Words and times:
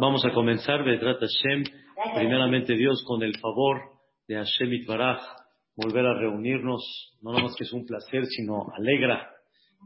Vamos 0.00 0.24
a 0.24 0.32
comenzar, 0.32 0.84
Vedrat 0.84 1.20
Hashem, 1.20 1.64
primeramente 2.14 2.74
Dios, 2.74 3.04
con 3.06 3.22
el 3.22 3.38
favor 3.38 3.80
de 4.26 4.36
Hashem 4.36 4.72
Itbaraj, 4.72 5.20
volver 5.76 6.06
a 6.06 6.14
reunirnos, 6.14 7.16
no 7.22 7.32
nomás 7.32 7.54
que 7.56 7.64
es 7.64 7.72
un 7.72 7.84
placer, 7.84 8.24
sino 8.26 8.66
alegra, 8.74 9.30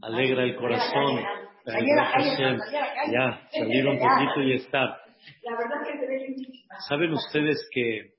alegra 0.03 0.45
el 0.45 0.57
corazón. 0.57 1.21
Ya, 3.13 3.49
salir 3.51 3.87
un 3.87 3.99
poquito 3.99 4.43
y 4.43 4.53
estar. 4.55 4.97
¿Saben 6.89 7.13
ustedes 7.13 7.69
que, 7.73 8.15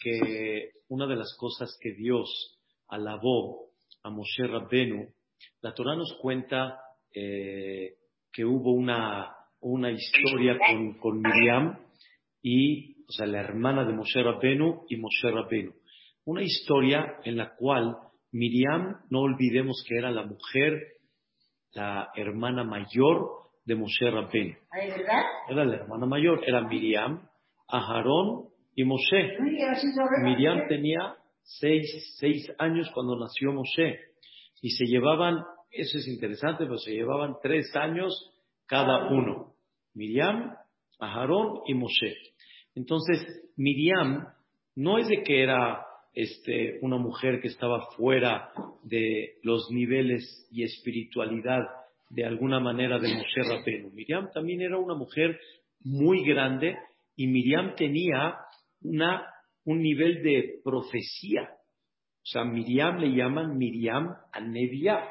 que 0.00 0.70
una 0.88 1.06
de 1.06 1.16
las 1.16 1.36
cosas 1.38 1.76
que 1.80 1.92
Dios 1.92 2.58
alabó 2.88 3.70
a 4.02 4.10
Moshe 4.10 4.46
Rabbenu, 4.46 5.08
la 5.60 5.72
Torah 5.72 5.94
nos 5.94 6.18
cuenta 6.20 6.78
eh, 7.14 7.94
que 8.32 8.44
hubo 8.44 8.72
una, 8.72 9.34
una 9.60 9.90
historia 9.90 10.58
con, 10.58 10.98
con, 10.98 11.20
Miriam 11.20 11.78
y, 12.42 13.02
o 13.06 13.12
sea, 13.12 13.26
la 13.26 13.40
hermana 13.40 13.84
de 13.84 13.92
Moshe 13.92 14.22
Rabbenu 14.22 14.84
y 14.88 14.96
Moshe 14.96 15.30
Rabbenu. 15.30 15.72
Una 16.24 16.42
historia 16.42 17.16
en 17.24 17.36
la 17.36 17.54
cual 17.56 17.96
Miriam, 18.32 19.00
no 19.10 19.20
olvidemos 19.20 19.84
que 19.88 19.96
era 19.96 20.10
la 20.10 20.24
mujer, 20.24 20.78
la 21.72 22.10
hermana 22.14 22.64
mayor 22.64 23.28
de 23.64 23.74
Moshe 23.74 24.10
Rabbenu. 24.10 24.54
Era 25.48 25.64
la 25.64 25.76
hermana 25.76 26.06
mayor, 26.06 26.42
era 26.46 26.62
Miriam, 26.62 27.28
Aharón 27.68 28.48
y 28.74 28.84
Moshe. 28.84 29.36
Miriam 30.22 30.68
tenía 30.68 31.14
seis, 31.42 32.16
seis 32.18 32.52
años 32.58 32.90
cuando 32.94 33.18
nació 33.18 33.52
Moshe 33.52 33.98
y 34.62 34.70
se 34.70 34.84
llevaban, 34.86 35.42
eso 35.70 35.98
es 35.98 36.08
interesante, 36.08 36.64
pero 36.64 36.78
se 36.78 36.92
llevaban 36.92 37.36
tres 37.42 37.74
años 37.76 38.12
cada 38.66 39.10
uno. 39.10 39.54
Miriam, 39.94 40.54
Aharón 40.98 41.60
y 41.66 41.74
Moshe. 41.74 42.16
Entonces, 42.74 43.26
Miriam 43.56 44.26
no 44.76 44.98
es 44.98 45.08
de 45.08 45.22
que 45.22 45.42
era 45.42 45.84
este, 46.14 46.78
una 46.82 46.96
mujer 46.96 47.40
que 47.40 47.48
estaba 47.48 47.86
fuera 47.96 48.50
de 48.82 49.38
los 49.42 49.70
niveles 49.70 50.48
y 50.50 50.62
espiritualidad 50.64 51.62
de 52.10 52.24
alguna 52.24 52.60
manera 52.60 52.98
de 52.98 53.14
Moshe 53.14 53.42
Rabenu. 53.42 53.90
Miriam 53.90 54.30
también 54.32 54.60
era 54.60 54.78
una 54.78 54.94
mujer 54.94 55.38
muy 55.80 56.24
grande 56.24 56.76
y 57.16 57.26
Miriam 57.26 57.74
tenía 57.76 58.36
una, 58.82 59.26
un 59.64 59.80
nivel 59.80 60.22
de 60.22 60.60
profecía. 60.64 61.50
O 62.22 62.26
sea, 62.26 62.44
Miriam 62.44 62.98
le 62.98 63.14
llaman 63.14 63.56
Miriam 63.56 64.08
Anevia, 64.32 65.08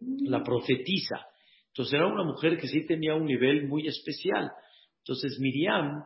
la 0.00 0.42
profetisa. 0.42 1.26
Entonces 1.68 1.94
era 1.94 2.06
una 2.06 2.24
mujer 2.24 2.58
que 2.58 2.68
sí 2.68 2.86
tenía 2.86 3.14
un 3.14 3.26
nivel 3.26 3.68
muy 3.68 3.86
especial. 3.86 4.50
Entonces 4.98 5.38
Miriam 5.40 6.04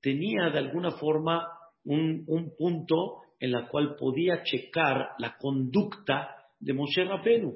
tenía 0.00 0.50
de 0.50 0.58
alguna 0.58 0.92
forma 0.92 1.48
un, 1.84 2.24
un 2.26 2.54
punto 2.56 3.22
en 3.38 3.52
la 3.52 3.68
cual 3.68 3.96
podía 3.96 4.42
checar 4.42 5.10
la 5.18 5.36
conducta 5.36 6.36
de 6.58 6.72
Moshe 6.72 7.04
Rabenu. 7.04 7.54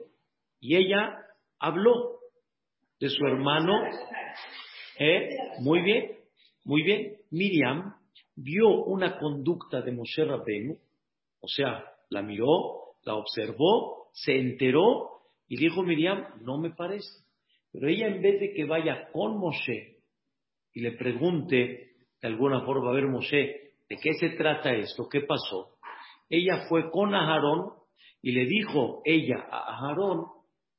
Y 0.60 0.76
ella 0.76 1.16
habló 1.58 2.20
de 3.00 3.08
su 3.08 3.24
hermano. 3.26 3.72
¿eh? 4.98 5.28
Muy 5.60 5.82
bien, 5.82 6.18
muy 6.64 6.82
bien. 6.82 7.16
Miriam 7.30 7.94
vio 8.36 8.84
una 8.84 9.18
conducta 9.18 9.80
de 9.80 9.92
Moshe 9.92 10.24
Rabenu, 10.24 10.76
o 11.40 11.48
sea, 11.48 11.84
la 12.10 12.22
miró, 12.22 12.96
la 13.02 13.14
observó, 13.14 14.08
se 14.12 14.36
enteró 14.36 15.19
y 15.50 15.58
dijo 15.58 15.82
Miriam, 15.82 16.24
no 16.40 16.56
me 16.56 16.70
parece. 16.70 17.10
Pero 17.70 17.88
ella 17.88 18.06
en 18.06 18.22
vez 18.22 18.40
de 18.40 18.54
que 18.54 18.64
vaya 18.64 19.10
con 19.12 19.36
Moshe 19.38 19.98
y 20.72 20.80
le 20.80 20.92
pregunte 20.92 21.90
de 22.22 22.28
alguna 22.28 22.64
forma, 22.64 22.88
a 22.88 22.94
ver 22.94 23.06
Moshe, 23.06 23.70
¿De 23.90 23.96
qué 23.96 24.14
se 24.14 24.30
trata 24.30 24.72
esto? 24.72 25.08
¿Qué 25.08 25.22
pasó? 25.22 25.76
Ella 26.28 26.66
fue 26.68 26.92
con 26.92 27.12
Aarón 27.12 27.72
y 28.22 28.30
le 28.30 28.46
dijo 28.46 29.02
ella 29.04 29.48
a 29.50 29.88
Aarón, 29.88 30.26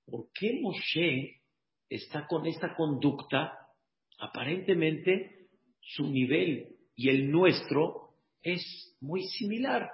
¿por 0.06 0.28
qué 0.34 0.62
Moshe 0.62 1.42
está 1.90 2.26
con 2.26 2.46
esta 2.48 2.74
conducta? 2.74 3.68
Aparentemente 4.18 5.50
su 5.82 6.08
nivel 6.08 6.78
y 6.96 7.10
el 7.10 7.30
nuestro 7.30 8.14
es 8.42 8.96
muy 9.02 9.24
similar. 9.24 9.90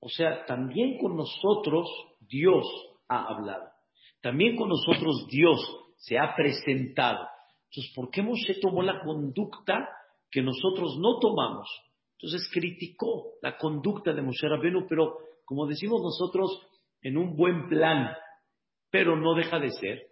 O 0.00 0.08
sea, 0.08 0.44
también 0.44 0.98
con 0.98 1.16
nosotros 1.16 1.88
Dios 2.18 2.66
ha 3.08 3.28
hablado. 3.28 3.69
También 4.20 4.56
con 4.56 4.68
nosotros 4.68 5.26
Dios 5.28 5.58
se 5.96 6.18
ha 6.18 6.34
presentado. 6.34 7.26
Entonces, 7.70 7.92
¿por 7.94 8.10
qué 8.10 8.22
Moshe 8.22 8.58
tomó 8.60 8.82
la 8.82 9.00
conducta 9.00 9.88
que 10.30 10.42
nosotros 10.42 10.98
no 10.98 11.18
tomamos? 11.18 11.68
Entonces 12.18 12.50
criticó 12.52 13.34
la 13.42 13.56
conducta 13.56 14.12
de 14.12 14.22
Moshe 14.22 14.48
Rabenu, 14.48 14.86
pero 14.88 15.16
como 15.44 15.66
decimos 15.66 16.02
nosotros, 16.02 16.66
en 17.00 17.16
un 17.16 17.36
buen 17.36 17.68
plan, 17.68 18.14
pero 18.90 19.16
no 19.16 19.34
deja 19.34 19.58
de 19.58 19.70
ser 19.70 20.02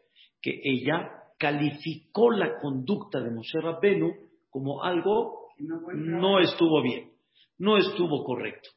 que 0.41 0.60
ella 0.62 1.10
calificó 1.38 2.30
la 2.30 2.58
conducta 2.58 3.20
de 3.20 3.30
Moshe 3.30 3.60
Rabenu 3.60 4.12
como 4.48 4.82
algo 4.82 5.48
no 5.58 6.38
estuvo 6.41 6.82
bien, 6.82 7.12
no 7.58 7.76
estuvo 7.76 8.24
correcto. 8.24 8.70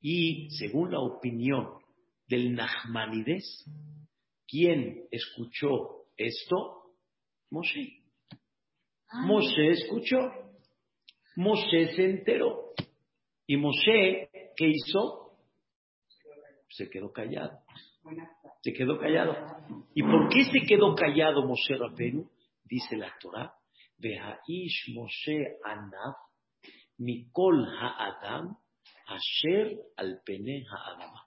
Y 0.00 0.50
según 0.50 0.92
la 0.92 1.00
opinión 1.00 1.68
del 2.26 2.54
Nachmanides, 2.54 3.64
¿quién 4.54 5.08
escuchó 5.10 6.06
esto? 6.16 6.92
Moshe. 7.50 8.04
Moshe 9.26 9.70
escuchó. 9.70 10.30
Moshe 11.34 11.88
se 11.96 12.04
enteró. 12.04 12.72
Y 13.48 13.56
Moshe, 13.56 14.30
¿qué 14.56 14.68
hizo? 14.68 15.32
Se 16.68 16.88
quedó 16.88 17.12
callado. 17.12 17.58
Se 18.62 18.72
quedó 18.72 18.96
callado. 18.96 19.34
¿Y 19.92 20.02
por 20.04 20.28
qué 20.28 20.44
se 20.44 20.64
quedó 20.66 20.94
callado 20.94 21.44
Moshe 21.44 21.76
Rabenu? 21.76 22.30
Dice 22.62 22.96
la 22.96 23.12
Torah, 23.20 23.52
Behaish 23.98 24.94
Moshe 24.94 25.58
Anaf, 25.64 26.16
Mikol 26.98 27.66
Ha'adam, 27.66 28.56
Asher 29.08 29.80
al 29.96 30.22
Pene 30.24 30.64
Ha'adama. 30.70 31.26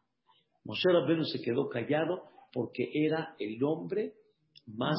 Moshe 0.64 0.90
Rabenu 0.90 1.26
se 1.26 1.42
quedó 1.42 1.68
callado 1.68 2.37
porque 2.52 2.90
era 2.94 3.35
el 3.40 3.63
hombre 3.63 4.13
más 4.66 4.97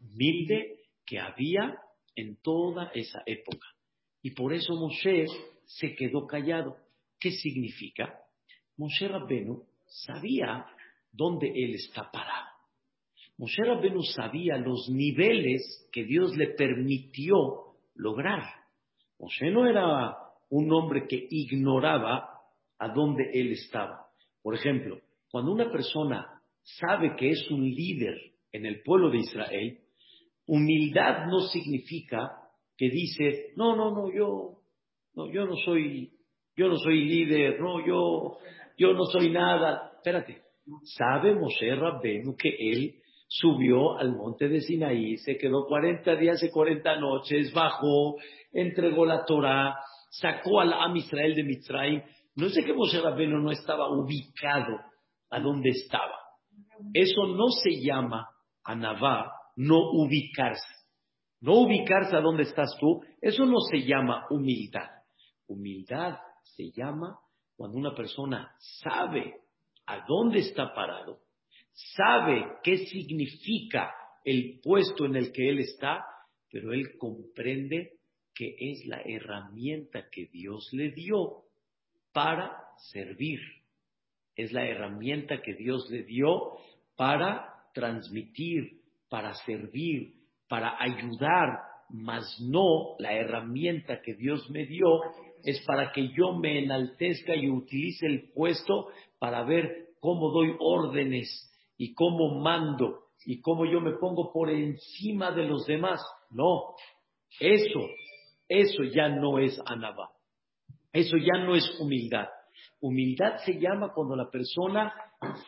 humilde 0.00 0.80
que 1.04 1.18
había 1.18 1.78
en 2.14 2.36
toda 2.36 2.90
esa 2.94 3.22
época. 3.26 3.66
Y 4.22 4.30
por 4.30 4.52
eso 4.52 4.74
Moshe 4.74 5.26
se 5.64 5.94
quedó 5.94 6.26
callado. 6.26 6.76
¿Qué 7.18 7.30
significa? 7.30 8.20
Moshe 8.76 9.08
Rabbenu 9.08 9.64
sabía 9.86 10.66
dónde 11.12 11.48
él 11.48 11.74
está 11.74 12.10
parado. 12.10 12.48
Moshe 13.36 13.62
Rabbenu 13.64 14.02
sabía 14.02 14.56
los 14.56 14.88
niveles 14.90 15.88
que 15.92 16.04
Dios 16.04 16.36
le 16.36 16.48
permitió 16.48 17.76
lograr. 17.94 18.44
Moshe 19.18 19.50
no 19.50 19.66
era 19.66 20.16
un 20.50 20.72
hombre 20.72 21.06
que 21.08 21.26
ignoraba 21.30 22.30
a 22.78 22.88
dónde 22.88 23.30
él 23.32 23.52
estaba. 23.52 24.06
Por 24.42 24.54
ejemplo, 24.54 25.00
cuando 25.30 25.52
una 25.52 25.70
persona 25.70 26.33
sabe 26.64 27.14
que 27.16 27.30
es 27.30 27.50
un 27.50 27.62
líder 27.62 28.16
en 28.52 28.66
el 28.66 28.82
pueblo 28.82 29.10
de 29.10 29.18
Israel, 29.18 29.78
humildad 30.46 31.26
no 31.26 31.40
significa 31.40 32.30
que 32.76 32.88
dice, 32.90 33.52
no, 33.56 33.76
no, 33.76 33.90
no, 33.90 34.12
yo, 34.12 34.58
no, 35.14 35.30
yo 35.30 35.46
no 35.46 35.56
soy, 35.64 36.10
yo 36.56 36.68
no 36.68 36.76
soy 36.76 37.04
líder, 37.04 37.60
no, 37.60 37.84
yo, 37.86 38.38
yo 38.76 38.92
no 38.94 39.04
soy 39.04 39.30
nada. 39.30 39.92
Espérate, 39.96 40.42
sabe 40.96 41.34
Moshe 41.34 41.74
Rabbenu 41.74 42.36
que 42.36 42.50
él 42.58 42.94
subió 43.28 43.98
al 43.98 44.12
monte 44.16 44.48
de 44.48 44.60
Sinaí, 44.60 45.16
se 45.18 45.36
quedó 45.36 45.66
40 45.66 46.16
días 46.16 46.42
y 46.42 46.50
40 46.50 46.96
noches, 46.96 47.52
bajó, 47.52 48.16
entregó 48.52 49.04
la 49.04 49.24
Torah, 49.24 49.76
sacó 50.10 50.60
al 50.60 50.72
Am 50.72 50.96
Israel 50.96 51.34
de 51.34 51.44
Mitzrayim. 51.44 52.02
No 52.36 52.48
sé 52.48 52.64
que 52.64 52.72
Moshe 52.72 53.00
Rabbenu 53.00 53.38
no 53.38 53.50
estaba 53.50 53.88
ubicado 53.90 54.78
a 55.30 55.40
donde 55.40 55.70
estaba. 55.70 56.23
Eso 56.92 57.26
no 57.26 57.48
se 57.48 57.80
llama 57.80 58.28
anavá, 58.62 59.32
no 59.56 59.78
ubicarse. 59.92 60.74
No 61.40 61.60
ubicarse 61.60 62.16
a 62.16 62.20
dónde 62.20 62.44
estás 62.44 62.74
tú, 62.80 63.02
eso 63.20 63.44
no 63.44 63.60
se 63.70 63.82
llama 63.86 64.26
humildad. 64.30 64.88
Humildad 65.46 66.16
se 66.42 66.70
llama 66.70 67.18
cuando 67.56 67.78
una 67.78 67.94
persona 67.94 68.50
sabe 68.58 69.34
a 69.86 70.04
dónde 70.06 70.38
está 70.40 70.72
parado, 70.74 71.20
sabe 71.72 72.46
qué 72.62 72.78
significa 72.78 73.92
el 74.24 74.60
puesto 74.62 75.04
en 75.04 75.16
el 75.16 75.32
que 75.32 75.50
él 75.50 75.58
está, 75.58 76.04
pero 76.50 76.72
él 76.72 76.96
comprende 76.98 77.98
que 78.34 78.56
es 78.58 78.86
la 78.86 79.02
herramienta 79.04 80.08
que 80.10 80.26
Dios 80.26 80.68
le 80.72 80.90
dio 80.90 81.44
para 82.12 82.56
servir. 82.90 83.40
Es 84.34 84.52
la 84.52 84.66
herramienta 84.66 85.42
que 85.42 85.54
Dios 85.54 85.88
le 85.90 86.02
dio 86.04 86.58
para 86.96 87.54
transmitir, 87.74 88.80
para 89.08 89.34
servir, 89.34 90.14
para 90.48 90.76
ayudar, 90.80 91.60
mas 91.90 92.24
no 92.40 92.96
la 92.98 93.12
herramienta 93.12 94.00
que 94.02 94.14
Dios 94.14 94.48
me 94.50 94.66
dio 94.66 94.86
es 95.44 95.62
para 95.66 95.92
que 95.92 96.08
yo 96.08 96.32
me 96.32 96.64
enaltezca 96.64 97.34
y 97.36 97.50
utilice 97.50 98.06
el 98.06 98.30
puesto 98.32 98.88
para 99.18 99.44
ver 99.44 99.88
cómo 100.00 100.30
doy 100.30 100.54
órdenes 100.58 101.50
y 101.76 101.94
cómo 101.94 102.40
mando 102.40 103.04
y 103.26 103.40
cómo 103.40 103.66
yo 103.66 103.80
me 103.80 103.92
pongo 103.92 104.32
por 104.32 104.50
encima 104.50 105.32
de 105.32 105.44
los 105.44 105.66
demás. 105.66 106.00
No, 106.30 106.74
eso, 107.40 107.80
eso 108.48 108.84
ya 108.84 109.08
no 109.08 109.38
es 109.38 109.60
anabá. 109.66 110.10
Eso 110.92 111.16
ya 111.16 111.44
no 111.44 111.54
es 111.54 111.64
humildad. 111.80 112.28
Humildad 112.80 113.38
se 113.44 113.58
llama 113.58 113.92
cuando 113.94 114.14
la 114.16 114.30
persona 114.30 114.94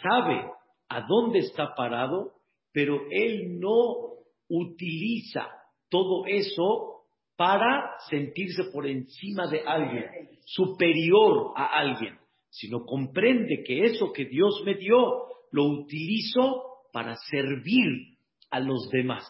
sabe 0.03 0.51
a 0.89 1.07
dónde 1.07 1.41
está 1.41 1.75
parado, 1.75 2.33
pero 2.73 3.01
él 3.11 3.59
no 3.59 4.17
utiliza 4.49 5.49
todo 5.89 6.27
eso 6.27 7.05
para 7.37 7.97
sentirse 8.09 8.65
por 8.73 8.87
encima 8.87 9.47
de 9.47 9.61
alguien, 9.61 10.05
superior 10.45 11.53
a 11.57 11.67
alguien, 11.79 12.19
sino 12.49 12.85
comprende 12.85 13.63
que 13.65 13.85
eso 13.85 14.13
que 14.13 14.25
Dios 14.25 14.63
me 14.65 14.75
dio 14.75 15.27
lo 15.53 15.65
utilizo 15.65 16.63
para 16.93 17.15
servir 17.31 18.17
a 18.51 18.61
los 18.61 18.89
demás. 18.91 19.25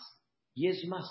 Y 0.54 0.68
es 0.68 0.86
más, 0.86 1.06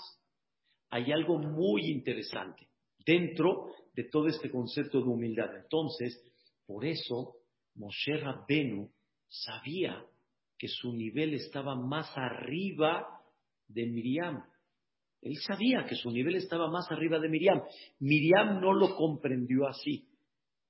hay 0.89 1.11
algo 1.11 1.37
muy 1.37 1.87
interesante 1.91 2.67
dentro 3.05 3.71
de 3.93 4.05
todo 4.05 4.27
este 4.27 4.49
concepto 4.49 4.99
de 4.99 5.09
humildad. 5.09 5.55
Entonces, 5.55 6.21
por 6.65 6.85
eso 6.85 7.35
Moshe 7.75 8.17
Rabbenu 8.17 8.89
sabía 9.27 10.03
que 10.57 10.67
su 10.67 10.93
nivel 10.93 11.33
estaba 11.33 11.75
más 11.75 12.11
arriba 12.17 13.07
de 13.67 13.85
Miriam. 13.87 14.43
Él 15.21 15.35
sabía 15.37 15.85
que 15.85 15.95
su 15.95 16.11
nivel 16.11 16.35
estaba 16.35 16.69
más 16.69 16.91
arriba 16.91 17.19
de 17.19 17.29
Miriam. 17.29 17.61
Miriam 17.99 18.61
no 18.61 18.73
lo 18.73 18.95
comprendió 18.95 19.67
así. 19.67 20.07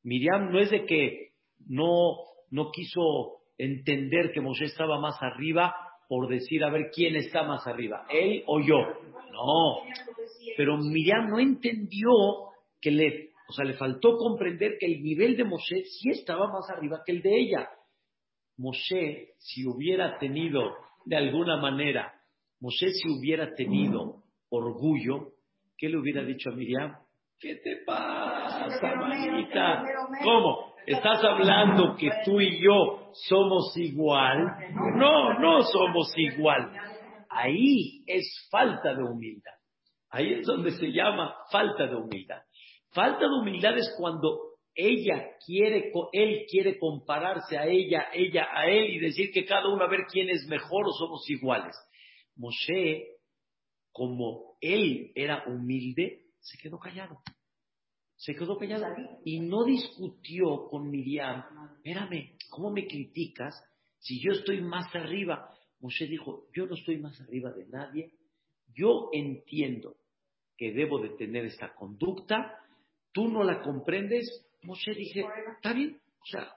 Miriam 0.04 0.52
no 0.52 0.60
es 0.60 0.72
de 0.72 0.86
que 0.86 1.34
no, 1.68 2.18
no 2.52 2.72
quiso 2.72 3.42
entender 3.58 4.32
que 4.32 4.42
Moshe 4.42 4.66
estaba 4.66 5.00
más 5.00 5.22
arriba 5.22 5.76
por 6.08 6.28
decir 6.28 6.64
a 6.64 6.70
ver 6.70 6.92
quién 6.94 7.16
está 7.16 7.44
más 7.44 7.66
arriba, 7.68 8.06
él 8.10 8.44
o 8.46 8.60
yo. 8.60 8.78
No. 9.32 9.82
Pero 10.56 10.78
Miriam 10.78 11.30
no 11.30 11.40
entendió 11.40 12.10
que 12.80 12.92
le, 12.92 13.32
o 13.50 13.54
sea, 13.54 13.66
le 13.66 13.74
faltó 13.74 14.16
comprender 14.18 14.78
que 14.80 14.86
el 14.86 15.02
nivel 15.02 15.36
de 15.36 15.44
Moshe 15.44 15.84
sí 15.86 16.10
estaba 16.12 16.48
más 16.48 16.70
arriba 16.70 17.02
que 17.06 17.12
el 17.14 17.22
de 17.22 17.36
ella. 17.36 17.70
Moshe, 18.58 19.34
si 19.38 19.66
hubiera 19.66 20.18
tenido, 20.18 20.76
de 21.06 21.18
alguna 21.18 21.58
manera, 21.58 22.14
Moshe 22.60 22.90
si 22.92 23.10
hubiera 23.10 23.54
tenido 23.54 24.24
orgullo, 24.50 25.34
¿qué 25.78 25.90
le 25.90 25.98
hubiera 25.98 26.24
dicho 26.24 26.50
a 26.50 26.54
Miriam? 26.54 26.96
¿Qué 27.40 27.56
te 27.56 27.84
pasa, 27.86 28.96
manita? 28.96 29.84
¿Cómo? 30.24 30.74
¿Estás 30.86 31.24
hablando 31.24 31.96
que 31.98 32.10
tú 32.24 32.40
y 32.40 32.62
yo 32.64 33.12
somos 33.28 33.76
igual? 33.76 34.56
No, 34.96 35.38
no 35.40 35.62
somos 35.64 36.14
igual. 36.18 36.72
Ahí 37.30 38.04
es 38.08 38.48
falta 38.50 38.94
de 38.94 39.04
humildad. 39.04 39.54
Ahí 40.12 40.34
es 40.34 40.46
donde 40.46 40.72
se 40.72 40.92
llama 40.92 41.36
falta 41.52 41.88
de 41.88 41.96
humildad. 41.96 42.42
Falta 42.92 43.20
de 43.20 43.40
humildad 43.42 43.78
es 43.78 43.94
cuando 43.98 44.45
ella 44.76 45.38
quiere, 45.46 45.92
él 46.12 46.46
quiere 46.50 46.78
compararse 46.78 47.58
a 47.58 47.66
ella, 47.66 48.10
ella 48.14 48.48
a 48.52 48.70
él 48.70 48.92
y 48.92 49.00
decir 49.00 49.32
que 49.32 49.46
cada 49.46 49.74
uno 49.74 49.84
a 49.84 49.90
ver 49.90 50.02
quién 50.12 50.30
es 50.30 50.46
mejor 50.48 50.86
o 50.86 50.92
somos 50.92 51.30
iguales. 51.30 51.76
Moshe, 52.36 53.08
como 53.92 54.58
él 54.60 55.12
era 55.16 55.46
humilde, 55.48 56.26
se 56.42 56.58
quedó 56.58 56.78
callado. 56.78 57.22
Se 58.18 58.36
quedó 58.36 58.58
callado 58.58 58.86
y 59.24 59.40
no 59.40 59.64
discutió 59.64 60.68
con 60.70 60.90
Miriam. 60.90 61.44
Espérame, 61.78 62.38
¿cómo 62.50 62.72
me 62.72 62.86
criticas 62.86 63.56
si 64.00 64.22
yo 64.22 64.34
estoy 64.34 64.62
más 64.62 64.94
arriba? 64.94 65.50
Moshe 65.80 66.08
dijo, 66.08 66.48
yo 66.54 66.66
no 66.66 66.76
estoy 66.76 66.98
más 66.98 67.20
arriba 67.22 67.52
de 67.52 67.68
nadie. 67.68 68.12
Yo 68.74 69.10
entiendo 69.14 69.96
que 70.58 70.74
debo 70.74 71.00
de 71.00 71.10
tener 71.10 71.46
esta 71.46 71.74
conducta. 71.74 72.60
Tú 73.12 73.30
no 73.30 73.44
la 73.44 73.62
comprendes, 73.62 74.46
Moshe 74.66 74.94
dije, 74.94 75.26
está 75.56 75.74
bien, 75.74 75.98
o 76.22 76.26
sea, 76.26 76.52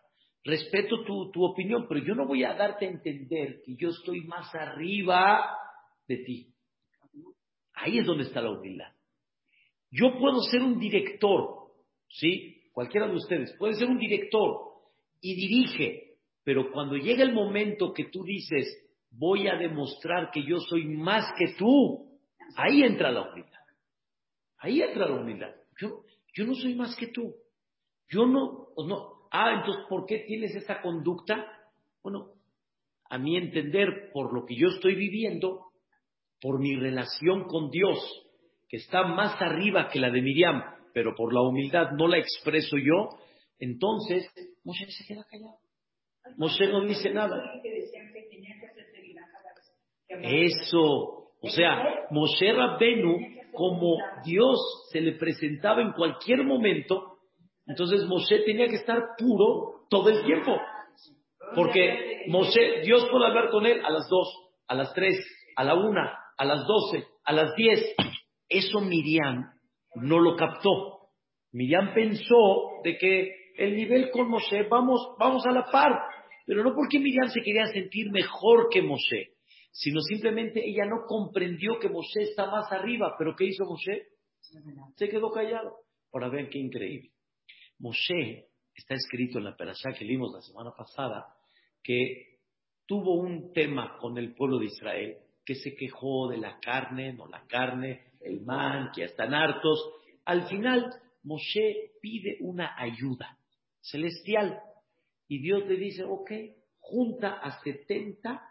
respeto 0.44 1.04
tu, 1.04 1.30
tu 1.30 1.44
opinión, 1.44 1.86
pero 1.88 2.04
yo 2.04 2.14
no 2.14 2.26
voy 2.26 2.44
a 2.44 2.54
darte 2.54 2.86
a 2.86 2.90
entender 2.90 3.60
que 3.64 3.76
yo 3.76 3.90
estoy 3.90 4.22
más 4.22 4.54
arriba 4.54 5.56
de 6.06 6.16
ti. 6.18 6.54
Ahí 7.74 7.98
es 7.98 8.06
donde 8.06 8.24
está 8.24 8.40
la 8.40 8.50
humildad. 8.50 8.92
Yo 9.90 10.18
puedo 10.18 10.42
ser 10.42 10.62
un 10.62 10.78
director, 10.78 11.72
¿sí? 12.08 12.70
Cualquiera 12.72 13.08
de 13.08 13.14
ustedes 13.14 13.54
puede 13.58 13.74
ser 13.74 13.88
un 13.88 13.98
director 13.98 14.68
y 15.20 15.34
dirige, 15.34 16.16
pero 16.44 16.70
cuando 16.70 16.96
llega 16.96 17.22
el 17.22 17.32
momento 17.32 17.92
que 17.92 18.04
tú 18.04 18.22
dices, 18.24 18.66
voy 19.10 19.48
a 19.48 19.56
demostrar 19.56 20.30
que 20.30 20.42
yo 20.44 20.58
soy 20.60 20.86
más 20.86 21.24
que 21.38 21.54
tú, 21.58 22.18
ahí 22.56 22.82
entra 22.82 23.10
la 23.10 23.30
humildad. 23.30 23.58
Ahí 24.58 24.82
entra 24.82 25.08
la 25.08 25.20
humildad. 25.20 25.54
Yo, 25.80 26.02
yo 26.34 26.46
no 26.46 26.54
soy 26.54 26.74
más 26.74 26.96
que 26.96 27.08
tú. 27.08 27.34
Yo 28.08 28.26
no, 28.26 28.68
no, 28.86 29.28
ah, 29.30 29.54
entonces, 29.58 29.84
¿por 29.88 30.06
qué 30.06 30.20
tienes 30.20 30.54
esta 30.54 30.80
conducta? 30.80 31.46
Bueno, 32.02 32.32
a 33.10 33.18
mi 33.18 33.36
entender, 33.36 34.10
por 34.12 34.32
lo 34.32 34.44
que 34.46 34.56
yo 34.56 34.68
estoy 34.68 34.94
viviendo, 34.94 35.66
por 36.40 36.60
mi 36.60 36.76
relación 36.76 37.44
con 37.44 37.70
Dios, 37.70 37.98
que 38.68 38.78
está 38.78 39.02
más 39.04 39.40
arriba 39.40 39.88
que 39.88 40.00
la 40.00 40.10
de 40.10 40.22
Miriam, 40.22 40.62
pero 40.92 41.14
por 41.14 41.32
la 41.32 41.42
humildad 41.42 41.90
no 41.92 42.08
la 42.08 42.18
expreso 42.18 42.76
yo, 42.76 43.08
entonces 43.58 44.30
Moshe 44.64 44.86
se 44.90 45.06
queda 45.06 45.24
callado. 45.28 45.58
Moshe 46.36 46.66
no 46.68 46.84
dice 46.84 47.10
nada. 47.10 47.42
Eso, 50.08 51.32
o 51.40 51.48
sea, 51.48 52.06
Moshe 52.10 52.52
Rabbenu, 52.52 53.18
como 53.52 53.96
Dios 54.24 54.58
se 54.90 55.00
le 55.00 55.12
presentaba 55.12 55.82
en 55.82 55.92
cualquier 55.92 56.44
momento, 56.44 57.17
entonces 57.68 58.06
Moshe 58.06 58.40
tenía 58.46 58.66
que 58.66 58.76
estar 58.76 58.98
puro 59.18 59.86
todo 59.90 60.08
el 60.08 60.24
tiempo. 60.24 60.56
Porque 61.54 62.24
Moshe, 62.28 62.80
Dios 62.82 63.06
puede 63.10 63.26
hablar 63.26 63.50
con 63.50 63.66
él 63.66 63.84
a 63.84 63.90
las 63.90 64.08
dos, 64.08 64.28
a 64.66 64.74
las 64.74 64.92
tres, 64.94 65.16
a 65.54 65.64
la 65.64 65.74
una, 65.74 66.18
a 66.36 66.44
las 66.44 66.66
doce, 66.66 67.06
a 67.24 67.32
las 67.32 67.54
diez. 67.56 67.94
Eso 68.48 68.80
Miriam 68.80 69.52
no 69.96 70.18
lo 70.18 70.34
captó. 70.36 71.10
Miriam 71.52 71.92
pensó 71.94 72.80
de 72.84 72.96
que 72.96 73.32
el 73.58 73.76
nivel 73.76 74.10
con 74.10 74.28
Moshe, 74.28 74.62
vamos, 74.68 75.14
vamos 75.18 75.44
a 75.46 75.52
la 75.52 75.70
par. 75.70 75.92
Pero 76.46 76.64
no 76.64 76.74
porque 76.74 76.98
Miriam 76.98 77.28
se 77.28 77.42
quería 77.42 77.66
sentir 77.66 78.10
mejor 78.10 78.68
que 78.70 78.80
Moshe, 78.80 79.34
sino 79.72 80.00
simplemente 80.00 80.62
ella 80.64 80.86
no 80.86 81.04
comprendió 81.06 81.78
que 81.78 81.90
Moshe 81.90 82.22
está 82.22 82.50
más 82.50 82.72
arriba. 82.72 83.14
¿Pero 83.18 83.34
qué 83.36 83.44
hizo 83.44 83.66
Moshe? 83.66 84.06
Se 84.96 85.08
quedó 85.10 85.30
callado. 85.30 85.76
Para 86.10 86.30
ver 86.30 86.48
qué 86.48 86.58
increíble. 86.58 87.10
Moshe, 87.78 88.48
está 88.74 88.94
escrito 88.94 89.38
en 89.38 89.44
la 89.44 89.56
perashá 89.56 89.92
que 89.96 90.04
vimos 90.04 90.32
la 90.32 90.40
semana 90.42 90.72
pasada, 90.76 91.34
que 91.82 92.38
tuvo 92.86 93.14
un 93.14 93.52
tema 93.52 93.98
con 93.98 94.18
el 94.18 94.34
pueblo 94.34 94.58
de 94.58 94.66
Israel, 94.66 95.18
que 95.44 95.54
se 95.54 95.74
quejó 95.74 96.28
de 96.28 96.38
la 96.38 96.58
carne, 96.60 97.12
no 97.12 97.26
la 97.26 97.46
carne, 97.46 98.12
el 98.20 98.40
man, 98.42 98.90
que 98.94 99.02
ya 99.02 99.06
están 99.06 99.34
hartos. 99.34 99.78
Al 100.24 100.48
final, 100.48 100.90
Moshe 101.22 101.92
pide 102.00 102.38
una 102.40 102.74
ayuda 102.76 103.38
celestial 103.80 104.60
y 105.28 105.40
Dios 105.40 105.66
le 105.66 105.76
dice, 105.76 106.04
ok, 106.04 106.30
junta 106.80 107.34
a 107.34 107.62
70 107.62 108.42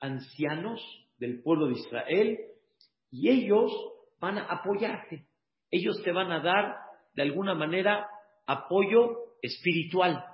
ancianos 0.00 0.80
del 1.18 1.42
pueblo 1.42 1.66
de 1.66 1.74
Israel 1.74 2.38
y 3.10 3.28
ellos 3.28 3.70
van 4.20 4.38
a 4.38 4.44
apoyarte. 4.44 5.26
Ellos 5.70 6.00
te 6.02 6.12
van 6.12 6.30
a 6.32 6.40
dar 6.40 6.76
de 7.14 7.22
alguna 7.22 7.54
manera 7.54 8.08
apoyo 8.46 9.36
espiritual. 9.40 10.24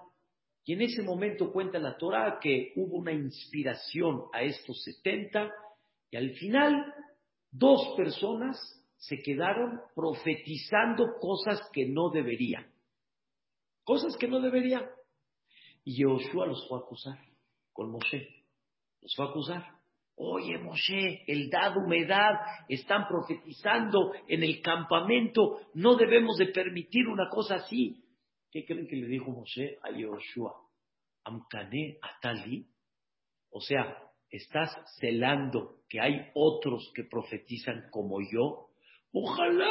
Y 0.64 0.74
en 0.74 0.82
ese 0.82 1.02
momento 1.02 1.52
cuenta 1.52 1.78
la 1.78 1.96
Torah 1.96 2.38
que 2.40 2.72
hubo 2.76 2.98
una 2.98 3.12
inspiración 3.12 4.24
a 4.32 4.42
estos 4.42 4.82
70 4.84 5.50
y 6.10 6.16
al 6.16 6.30
final 6.34 6.94
dos 7.50 7.94
personas 7.96 8.56
se 8.96 9.22
quedaron 9.22 9.80
profetizando 9.94 11.18
cosas 11.20 11.60
que 11.72 11.86
no 11.86 12.10
deberían. 12.10 12.66
Cosas 13.84 14.16
que 14.16 14.28
no 14.28 14.40
deberían. 14.40 14.84
Y 15.84 16.02
Joshua 16.02 16.46
los 16.46 16.68
fue 16.68 16.78
a 16.78 16.82
acusar 16.82 17.18
con 17.72 17.90
Moshe. 17.90 18.44
Los 19.00 19.14
fue 19.14 19.24
a 19.24 19.28
acusar. 19.30 19.77
Oye, 20.20 20.58
Moshe, 20.58 21.22
el 21.28 21.48
dado 21.48 21.80
humedad, 21.80 22.40
están 22.68 23.06
profetizando 23.06 24.12
en 24.26 24.42
el 24.42 24.60
campamento, 24.60 25.60
no 25.74 25.94
debemos 25.94 26.36
de 26.38 26.46
permitir 26.46 27.06
una 27.06 27.28
cosa 27.28 27.54
así. 27.56 28.02
¿Qué 28.50 28.64
creen 28.64 28.88
que 28.88 28.96
le 28.96 29.06
dijo 29.06 29.30
Moshe 29.30 29.78
a 29.80 29.96
Yoshua? 29.96 30.54
Amkane 31.22 31.98
Atali. 32.02 32.66
O 33.50 33.60
sea, 33.60 33.96
estás 34.28 34.76
celando 34.98 35.82
que 35.88 36.00
hay 36.00 36.30
otros 36.34 36.90
que 36.96 37.04
profetizan 37.04 37.88
como 37.90 38.20
yo. 38.20 38.70
Ojalá 39.12 39.70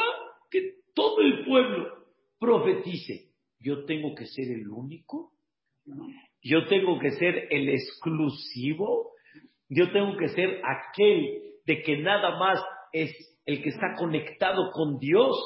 que 0.50 0.76
todo 0.94 1.20
el 1.20 1.44
pueblo 1.44 2.06
profetice. 2.38 3.32
Yo 3.60 3.84
tengo 3.84 4.14
que 4.14 4.24
ser 4.24 4.50
el 4.50 4.66
único. 4.68 5.32
Yo 6.42 6.66
tengo 6.66 6.98
que 6.98 7.10
ser 7.10 7.48
el 7.50 7.68
exclusivo. 7.68 9.12
Yo 9.68 9.90
tengo 9.92 10.16
que 10.16 10.28
ser 10.28 10.60
aquel 10.64 11.42
de 11.66 11.82
que 11.82 11.98
nada 11.98 12.38
más 12.38 12.60
es 12.92 13.10
el 13.44 13.62
que 13.62 13.68
está 13.68 13.94
conectado 13.96 14.70
con 14.72 14.98
Dios. 14.98 15.36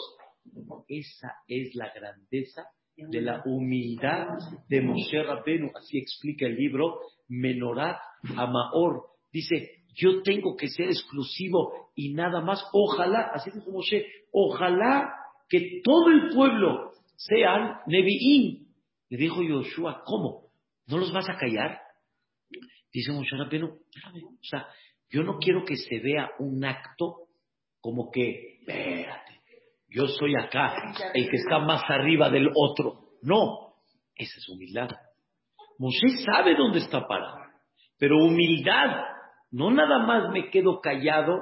Esa 0.89 1.35
es 1.49 1.75
la 1.75 1.93
grandeza 1.93 2.65
de 2.97 3.21
la 3.21 3.43
humildad 3.45 4.29
de 4.69 4.81
Moshe 4.81 5.23
Rabbeinu. 5.23 5.71
Así 5.75 5.99
explica 5.99 6.47
el 6.47 6.57
libro 6.57 7.01
Menorat 7.29 7.99
Amaor. 8.37 9.07
Dice, 9.33 9.83
yo 9.95 10.23
tengo 10.23 10.57
que 10.57 10.69
ser 10.69 10.87
exclusivo 10.87 11.91
y 11.95 12.15
nada 12.15 12.41
más. 12.41 12.65
Ojalá, 12.73 13.31
así 13.35 13.51
dijo 13.51 13.71
Moshe, 13.71 14.07
ojalá 14.31 15.15
que 15.49 15.81
todo 15.83 16.11
el 16.11 16.31
pueblo 16.35 16.93
sean 17.17 17.81
Nevi'im. 17.87 18.67
Le 19.09 19.19
dijo 19.19 19.43
Yoshua, 19.43 20.03
¿cómo? 20.05 20.51
¿No 20.87 20.99
los 20.99 21.13
vas 21.13 21.29
a 21.29 21.37
callar? 21.37 21.79
Dice 22.93 23.13
Moshe 23.13 23.37
Rabbeinu, 23.37 23.69
o 23.69 24.45
sea, 24.45 24.69
yo 25.11 25.23
no 25.23 25.39
quiero 25.39 25.65
que 25.65 25.77
se 25.77 25.99
vea 26.01 26.31
un 26.39 26.65
acto 26.65 27.29
como 27.81 28.11
que, 28.11 28.59
espérate, 28.61 29.41
yo 29.89 30.07
soy 30.09 30.35
acá, 30.37 30.75
el 31.15 31.29
que 31.31 31.37
está 31.37 31.59
más 31.59 31.83
arriba 31.89 32.31
del 32.31 32.49
otro. 32.55 33.13
No, 33.23 33.75
esa 34.15 34.39
es 34.39 34.49
humildad. 34.49 34.91
Moshe 35.79 36.19
sabe 36.25 36.55
dónde 36.55 36.81
está 36.81 37.07
parado, 37.07 37.39
pero 37.99 38.19
humildad, 38.19 39.05
no 39.51 39.71
nada 39.71 39.99
más 40.01 40.31
me 40.33 40.51
quedo 40.51 40.81
callado 40.81 41.41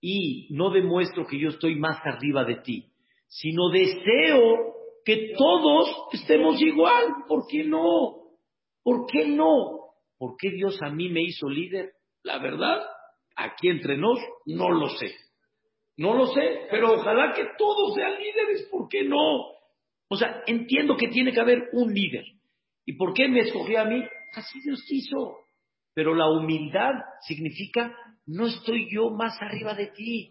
y 0.00 0.48
no 0.54 0.70
demuestro 0.70 1.26
que 1.26 1.38
yo 1.38 1.50
estoy 1.50 1.76
más 1.76 1.98
arriba 2.04 2.44
de 2.44 2.56
ti, 2.56 2.92
sino 3.26 3.70
deseo 3.70 4.74
que 5.04 5.34
todos 5.36 5.88
estemos 6.12 6.60
igual. 6.60 7.04
¿Por 7.26 7.46
qué 7.46 7.64
no? 7.64 8.16
¿Por 8.82 9.06
qué 9.06 9.26
no? 9.26 9.77
¿Por 10.18 10.36
qué 10.36 10.50
Dios 10.50 10.78
a 10.82 10.90
mí 10.90 11.08
me 11.08 11.22
hizo 11.22 11.48
líder? 11.48 11.92
La 12.24 12.38
verdad, 12.38 12.82
aquí 13.36 13.68
entre 13.68 13.96
nos, 13.96 14.18
no 14.46 14.70
lo 14.70 14.88
sé. 14.90 15.14
No 15.96 16.14
lo 16.14 16.26
sé, 16.28 16.66
pero 16.70 16.94
ojalá 16.94 17.32
que 17.34 17.44
todos 17.56 17.94
sean 17.94 18.20
líderes, 18.20 18.68
¿por 18.70 18.88
qué 18.88 19.04
no? 19.04 19.58
O 20.08 20.16
sea, 20.16 20.42
entiendo 20.46 20.96
que 20.96 21.08
tiene 21.08 21.32
que 21.32 21.40
haber 21.40 21.68
un 21.72 21.92
líder. 21.92 22.24
¿Y 22.84 22.94
por 22.94 23.14
qué 23.14 23.28
me 23.28 23.40
escogió 23.40 23.80
a 23.80 23.84
mí? 23.84 24.02
Así 24.34 24.60
Dios 24.60 24.82
quiso. 24.88 25.38
Pero 25.94 26.14
la 26.14 26.30
humildad 26.30 26.92
significa, 27.26 27.94
no 28.26 28.46
estoy 28.46 28.88
yo 28.92 29.10
más 29.10 29.40
arriba 29.40 29.74
de 29.74 29.88
ti, 29.88 30.30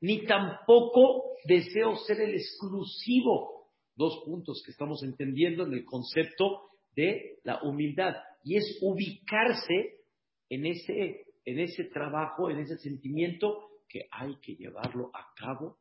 ni 0.00 0.24
tampoco 0.26 1.34
deseo 1.44 1.96
ser 1.96 2.20
el 2.20 2.34
exclusivo. 2.34 3.68
Dos 3.96 4.22
puntos 4.24 4.62
que 4.64 4.72
estamos 4.72 5.02
entendiendo 5.02 5.66
en 5.66 5.74
el 5.74 5.84
concepto 5.84 6.70
de 6.94 7.38
la 7.44 7.62
humildad. 7.62 8.16
Y 8.42 8.56
es 8.56 8.78
ubicarse 8.82 10.00
en 10.48 10.66
ese, 10.66 11.26
en 11.44 11.58
ese 11.58 11.84
trabajo, 11.84 12.50
en 12.50 12.60
ese 12.60 12.78
sentimiento 12.78 13.70
que 13.88 14.06
hay 14.10 14.36
que 14.40 14.54
llevarlo 14.56 15.10
a 15.14 15.32
cabo 15.36 15.78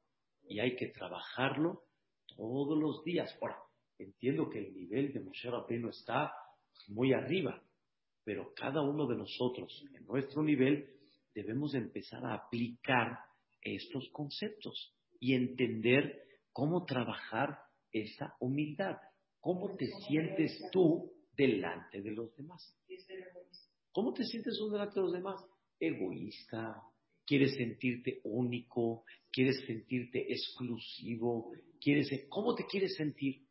y 0.47 0.59
hay 0.59 0.75
que 0.75 0.87
trabajarlo 0.87 1.83
todos 2.35 2.77
los 2.77 3.03
días. 3.03 3.37
Ahora, 3.41 3.57
entiendo 3.97 4.49
que 4.49 4.59
el 4.59 4.73
nivel 4.73 5.13
de 5.13 5.19
Moshe 5.19 5.49
Rabbeinu 5.49 5.89
está 5.89 6.33
muy 6.87 7.13
arriba, 7.13 7.61
pero 8.23 8.53
cada 8.55 8.81
uno 8.81 9.07
de 9.07 9.15
nosotros, 9.15 9.85
en 9.93 10.05
nuestro 10.05 10.43
nivel, 10.43 10.89
debemos 11.33 11.73
empezar 11.75 12.25
a 12.25 12.33
aplicar 12.33 13.19
estos 13.61 14.09
conceptos 14.09 14.95
y 15.19 15.35
entender 15.35 16.23
cómo 16.51 16.85
trabajar 16.85 17.59
esa 17.91 18.35
humildad. 18.39 18.97
¿Cómo 19.39 19.75
te 19.75 19.87
sientes 20.07 20.59
tú 20.71 21.11
delante 21.39 22.01
de 22.01 22.11
los 22.11 22.35
demás? 22.35 22.75
¿Cómo 23.93 24.13
te 24.13 24.25
sientes 24.25 24.57
tú 24.57 24.69
delante 24.69 24.95
de 24.95 25.01
los 25.01 25.13
demás? 25.13 25.41
Egoísta, 25.79 26.83
quieres 27.25 27.55
sentirte 27.55 28.19
único, 28.25 29.05
quieres 29.31 29.65
sentirte 29.65 30.31
exclusivo, 30.33 31.53
quieres, 31.79 32.09
¿cómo 32.27 32.55
te 32.55 32.65
quieres 32.65 32.93
sentir? 32.95 33.47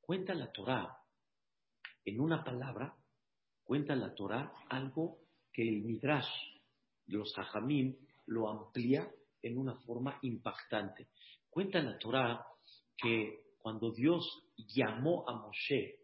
Cuenta 0.00 0.34
la 0.34 0.50
Torah, 0.50 0.98
en 2.04 2.20
una 2.20 2.42
palabra, 2.42 2.96
cuenta 3.62 3.94
la 3.94 4.12
Torah 4.14 4.52
algo 4.68 5.20
que 5.52 5.62
el 5.62 5.84
Midrash, 5.84 6.28
los 7.06 7.32
Hajamim, 7.38 7.94
lo 8.26 8.48
amplía 8.48 9.08
en 9.42 9.58
una 9.58 9.76
forma 9.76 10.18
impactante. 10.22 11.06
Cuenta 11.48 11.80
la 11.80 11.96
Torah 11.98 12.44
que 12.96 13.52
cuando 13.58 13.92
Dios 13.92 14.26
llamó 14.56 15.28
a 15.28 15.34
Moshe 15.34 15.97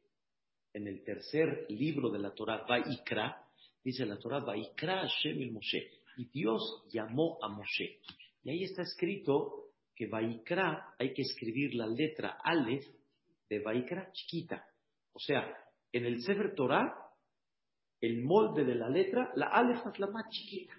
en 0.74 0.88
el 0.88 1.02
tercer 1.04 1.66
libro 1.70 2.10
de 2.10 2.18
la 2.18 2.34
Torah, 2.34 2.66
Vaikra, 2.68 3.42
dice 3.82 4.04
la 4.04 4.18
Torah, 4.18 4.40
Vaikra 4.40 5.02
Hashem 5.02 5.40
el 5.40 5.52
Moshe, 5.52 5.90
y 6.16 6.26
Dios 6.26 6.84
llamó 6.92 7.38
a 7.42 7.48
Moshe. 7.48 8.00
Y 8.42 8.50
ahí 8.50 8.64
está 8.64 8.82
escrito 8.82 9.70
que 9.94 10.06
Vaikra 10.08 10.94
hay 10.98 11.14
que 11.14 11.22
escribir 11.22 11.74
la 11.74 11.86
letra 11.86 12.38
Aleph 12.42 12.84
de 13.48 13.60
Vaikra 13.60 14.10
chiquita. 14.12 14.66
O 15.12 15.20
sea, 15.20 15.56
en 15.92 16.04
el 16.04 16.20
Sefer 16.22 16.54
Torah, 16.54 16.92
el 18.00 18.22
molde 18.22 18.64
de 18.64 18.74
la 18.74 18.88
letra, 18.88 19.32
la 19.36 19.46
Aleph 19.46 19.86
es 19.92 19.98
la 20.00 20.08
más 20.08 20.28
chiquita. 20.28 20.74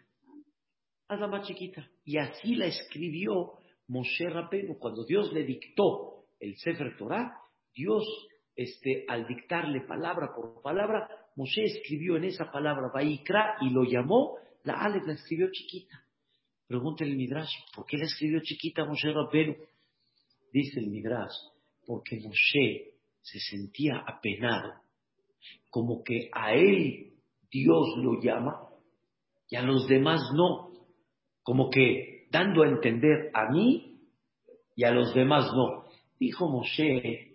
Es 1.09 1.19
la 1.19 1.27
más 1.27 1.47
chiquita. 1.47 1.89
Y 2.03 2.17
así 2.17 2.55
la 2.55 2.65
escribió 2.65 3.59
Moshe 3.87 4.29
Rabbeinu. 4.29 4.77
Cuando 4.77 5.05
Dios 5.05 5.31
le 5.31 5.43
dictó 5.43 6.25
el 6.39 6.57
Sefer 6.57 6.97
Torah, 6.97 7.39
Dios, 7.73 8.03
este, 8.55 9.05
al 9.07 9.27
dictarle 9.27 9.81
palabra 9.81 10.33
por 10.33 10.61
palabra, 10.61 11.09
Moshe 11.35 11.63
escribió 11.63 12.15
en 12.17 12.25
esa 12.25 12.51
palabra 12.51 12.89
Vaikra 12.93 13.57
y 13.61 13.69
lo 13.69 13.83
llamó 13.83 14.37
la 14.63 14.73
Aleph 14.73 15.05
la 15.05 15.13
escribió 15.13 15.49
chiquita. 15.51 16.01
Pregúntale 16.67 17.11
el 17.11 17.17
Midrash, 17.17 17.51
¿por 17.75 17.85
qué 17.85 17.97
la 17.97 18.05
escribió 18.05 18.39
chiquita 18.41 18.85
Moshe 18.85 19.13
Rabbeinu? 19.13 19.55
Dice 20.51 20.79
el 20.79 20.87
Midrash, 20.87 21.35
porque 21.85 22.19
Moshe 22.19 22.95
se 23.21 23.39
sentía 23.39 23.97
apenado, 24.07 24.73
como 25.69 26.03
que 26.03 26.29
a 26.33 26.53
él 26.53 27.13
Dios 27.51 27.87
lo 27.97 28.19
llama 28.21 28.69
y 29.49 29.55
a 29.55 29.61
los 29.61 29.87
demás 29.87 30.21
no, 30.33 30.71
como 31.43 31.69
que 31.69 32.27
dando 32.31 32.63
a 32.63 32.67
entender 32.67 33.29
a 33.33 33.51
mí 33.51 33.99
y 34.75 34.83
a 34.83 34.91
los 34.91 35.13
demás 35.13 35.51
no. 35.53 35.85
Dijo 36.19 36.49
Moshe, 36.49 37.34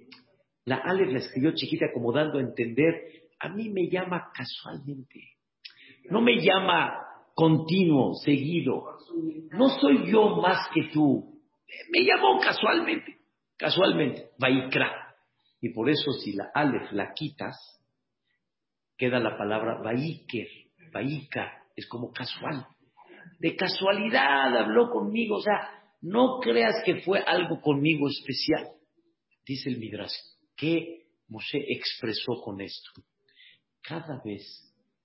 la 0.64 0.76
Aleph 0.76 1.12
la 1.12 1.18
escribió 1.18 1.52
chiquita 1.54 1.86
como 1.92 2.12
dando 2.12 2.38
a 2.38 2.42
entender, 2.42 2.94
a 3.38 3.48
mí 3.48 3.68
me 3.70 3.88
llama 3.88 4.30
casualmente, 4.34 5.36
no 6.10 6.20
me 6.20 6.40
llama 6.40 7.10
continuo, 7.34 8.14
seguido. 8.14 8.84
No 9.52 9.70
soy 9.80 10.10
yo 10.10 10.36
más 10.36 10.68
que 10.74 10.90
tú. 10.92 11.40
Me 11.90 12.04
llamó 12.04 12.38
casualmente, 12.40 13.18
casualmente, 13.56 14.30
Vaikra. 14.38 15.14
Y 15.60 15.70
por 15.70 15.88
eso 15.88 16.12
si 16.12 16.32
la 16.32 16.50
Aleph 16.54 16.92
la 16.92 17.12
quitas, 17.14 17.56
queda 18.96 19.18
la 19.20 19.36
palabra 19.38 19.80
Vaiker, 19.82 20.48
Vaika, 20.92 21.64
es 21.76 21.86
como 21.86 22.12
casual. 22.12 22.66
De 23.38 23.56
casualidad 23.56 24.56
habló 24.56 24.90
conmigo, 24.90 25.36
o 25.36 25.40
sea, 25.40 25.70
no 26.02 26.40
creas 26.40 26.82
que 26.84 26.96
fue 27.02 27.20
algo 27.20 27.60
conmigo 27.60 28.08
especial. 28.08 28.68
Dice 29.46 29.70
el 29.70 29.78
Midrash, 29.78 30.12
¿qué 30.60 31.06
Moshe 31.28 31.58
expresó 31.68 32.40
con 32.44 32.60
esto? 32.60 32.90
Cada 33.82 34.20
vez 34.22 34.44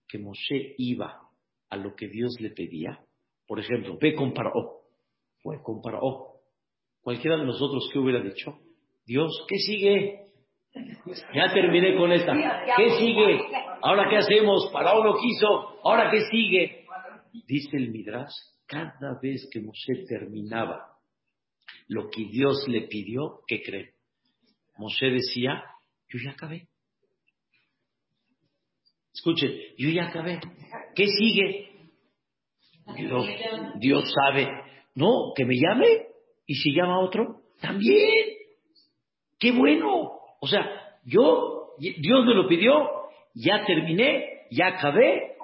que 0.08 0.20
Moshe 0.20 0.76
iba 0.78 1.22
a 1.70 1.78
lo 1.78 1.96
que 1.96 2.08
Dios 2.10 2.36
le 2.40 2.50
pedía. 2.50 3.00
Por 3.48 3.60
ejemplo, 3.60 3.98
ve 4.00 4.14
con 4.14 4.34
Paró. 4.34 4.82
Fue 5.42 5.62
con 5.64 5.82
Paró. 5.82 6.42
Cualquiera 7.02 7.38
de 7.38 7.46
nosotros 7.46 7.90
que 7.92 8.00
hubiera 8.00 8.22
dicho, 8.22 8.60
Dios, 9.06 9.46
¿qué 9.48 9.58
sigue? 9.58 10.26
Ya 11.34 11.54
terminé 11.54 11.96
con 11.96 12.12
esta. 12.12 12.34
¿Qué 12.76 12.90
sigue? 12.98 13.40
¿Ahora 13.82 14.10
qué 14.10 14.18
hacemos? 14.18 14.70
Paró 14.74 15.04
no 15.04 15.16
quiso. 15.18 15.80
¿Ahora 15.84 16.12
qué 16.12 16.22
sigue? 16.30 16.86
Dice 17.48 17.78
el 17.78 17.92
Midrash, 17.92 18.34
cada 18.66 19.20
vez 19.22 19.48
que 19.52 19.62
Moshe 19.62 20.06
terminaba 20.08 20.98
lo 21.88 22.10
que 22.10 22.26
Dios 22.26 22.68
le 22.68 22.82
pidió, 22.88 23.42
¿qué 23.48 23.62
cree? 23.62 23.95
Moshe 24.78 25.10
decía, 25.10 25.64
yo 26.10 26.20
ya 26.24 26.32
acabé. 26.32 26.68
Escuchen, 29.14 29.52
yo 29.78 29.90
ya 29.90 30.08
acabé. 30.08 30.40
¿Qué 30.94 31.08
sigue? 31.08 31.72
Dios, 33.80 34.14
sabe. 34.14 34.50
No, 34.96 35.34
que 35.36 35.46
me 35.46 35.56
llame. 35.56 36.08
Y 36.46 36.56
si 36.56 36.74
llama 36.74 36.96
a 36.96 37.00
otro, 37.00 37.42
también. 37.60 38.26
Qué 39.40 39.52
bueno. 39.52 40.20
O 40.40 40.48
sea, 40.48 41.00
yo, 41.06 41.72
Dios 41.80 42.26
me 42.26 42.36
lo 42.36 42.48
pidió, 42.48 42.88
ya 43.34 43.66
terminé, 43.66 44.46
ya 44.52 44.68
acabé. 44.68 45.38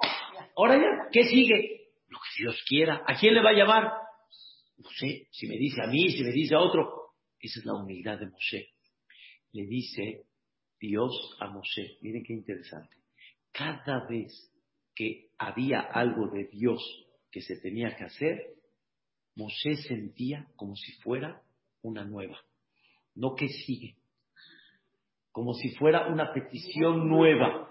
Ahora 0.56 0.76
ya, 0.76 1.08
¿qué 1.10 1.24
sigue? 1.24 1.88
Lo 2.08 2.18
que 2.18 2.42
Dios 2.42 2.62
quiera. 2.68 3.02
¿A 3.06 3.14
quién 3.18 3.34
le 3.34 3.42
va 3.42 3.50
a 3.50 3.54
llamar? 3.54 3.84
No 4.76 4.90
sé, 4.90 5.28
si 5.30 5.46
me 5.46 5.56
dice 5.56 5.82
a 5.82 5.86
mí, 5.86 6.08
si 6.10 6.22
me 6.22 6.30
dice 6.30 6.54
a 6.54 6.60
otro. 6.60 7.12
Esa 7.40 7.60
es 7.60 7.66
la 7.66 7.74
humildad 7.74 8.18
de 8.18 8.26
Moshe. 8.26 8.71
Le 9.52 9.66
dice 9.66 10.24
Dios 10.80 11.12
a 11.40 11.48
Moshe. 11.48 11.98
Miren 12.00 12.24
qué 12.24 12.32
interesante. 12.32 12.96
Cada 13.52 14.06
vez 14.06 14.32
que 14.94 15.30
había 15.38 15.80
algo 15.80 16.28
de 16.28 16.44
Dios 16.46 16.82
que 17.30 17.40
se 17.40 17.60
tenía 17.60 17.94
que 17.96 18.04
hacer, 18.04 18.54
Moshe 19.36 19.76
sentía 19.76 20.48
como 20.56 20.74
si 20.76 20.92
fuera 21.02 21.42
una 21.82 22.04
nueva. 22.04 22.38
No 23.14 23.34
que 23.34 23.48
sigue. 23.48 23.96
Como 25.30 25.54
si 25.54 25.70
fuera 25.76 26.08
una 26.08 26.32
petición 26.32 27.08
nueva. 27.08 27.70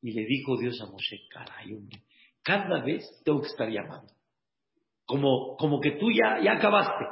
Y 0.00 0.12
le 0.12 0.24
dijo 0.26 0.58
Dios 0.58 0.80
a 0.82 0.90
Moshe, 0.90 1.26
caray, 1.30 1.72
hombre, 1.72 2.02
cada 2.42 2.82
vez 2.84 3.02
tengo 3.24 3.40
que 3.40 3.48
estar 3.48 3.70
llamando. 3.70 4.12
Como, 5.06 5.56
como 5.56 5.80
que 5.80 5.92
tú 5.92 6.10
ya, 6.10 6.42
ya 6.42 6.52
acabaste. 6.52 7.04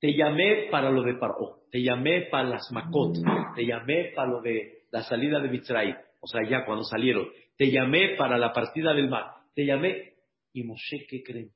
Te 0.00 0.14
llamé 0.14 0.68
para 0.70 0.90
lo 0.90 1.02
de 1.02 1.14
Paró, 1.14 1.62
te 1.70 1.82
llamé 1.82 2.22
para 2.30 2.48
las 2.48 2.70
Makot, 2.70 3.16
te 3.56 3.66
llamé 3.66 4.12
para 4.14 4.30
lo 4.30 4.40
de 4.40 4.84
la 4.90 5.02
salida 5.02 5.40
de 5.40 5.48
Mitzray, 5.48 5.94
o 6.20 6.26
sea, 6.26 6.48
ya 6.48 6.64
cuando 6.64 6.84
salieron. 6.84 7.28
Te 7.56 7.70
llamé 7.70 8.14
para 8.16 8.38
la 8.38 8.52
partida 8.52 8.94
del 8.94 9.08
mar, 9.08 9.32
te 9.54 9.66
llamé. 9.66 10.14
Y 10.52 10.62
Moshe, 10.62 11.06
¿qué 11.08 11.22
creen? 11.22 11.50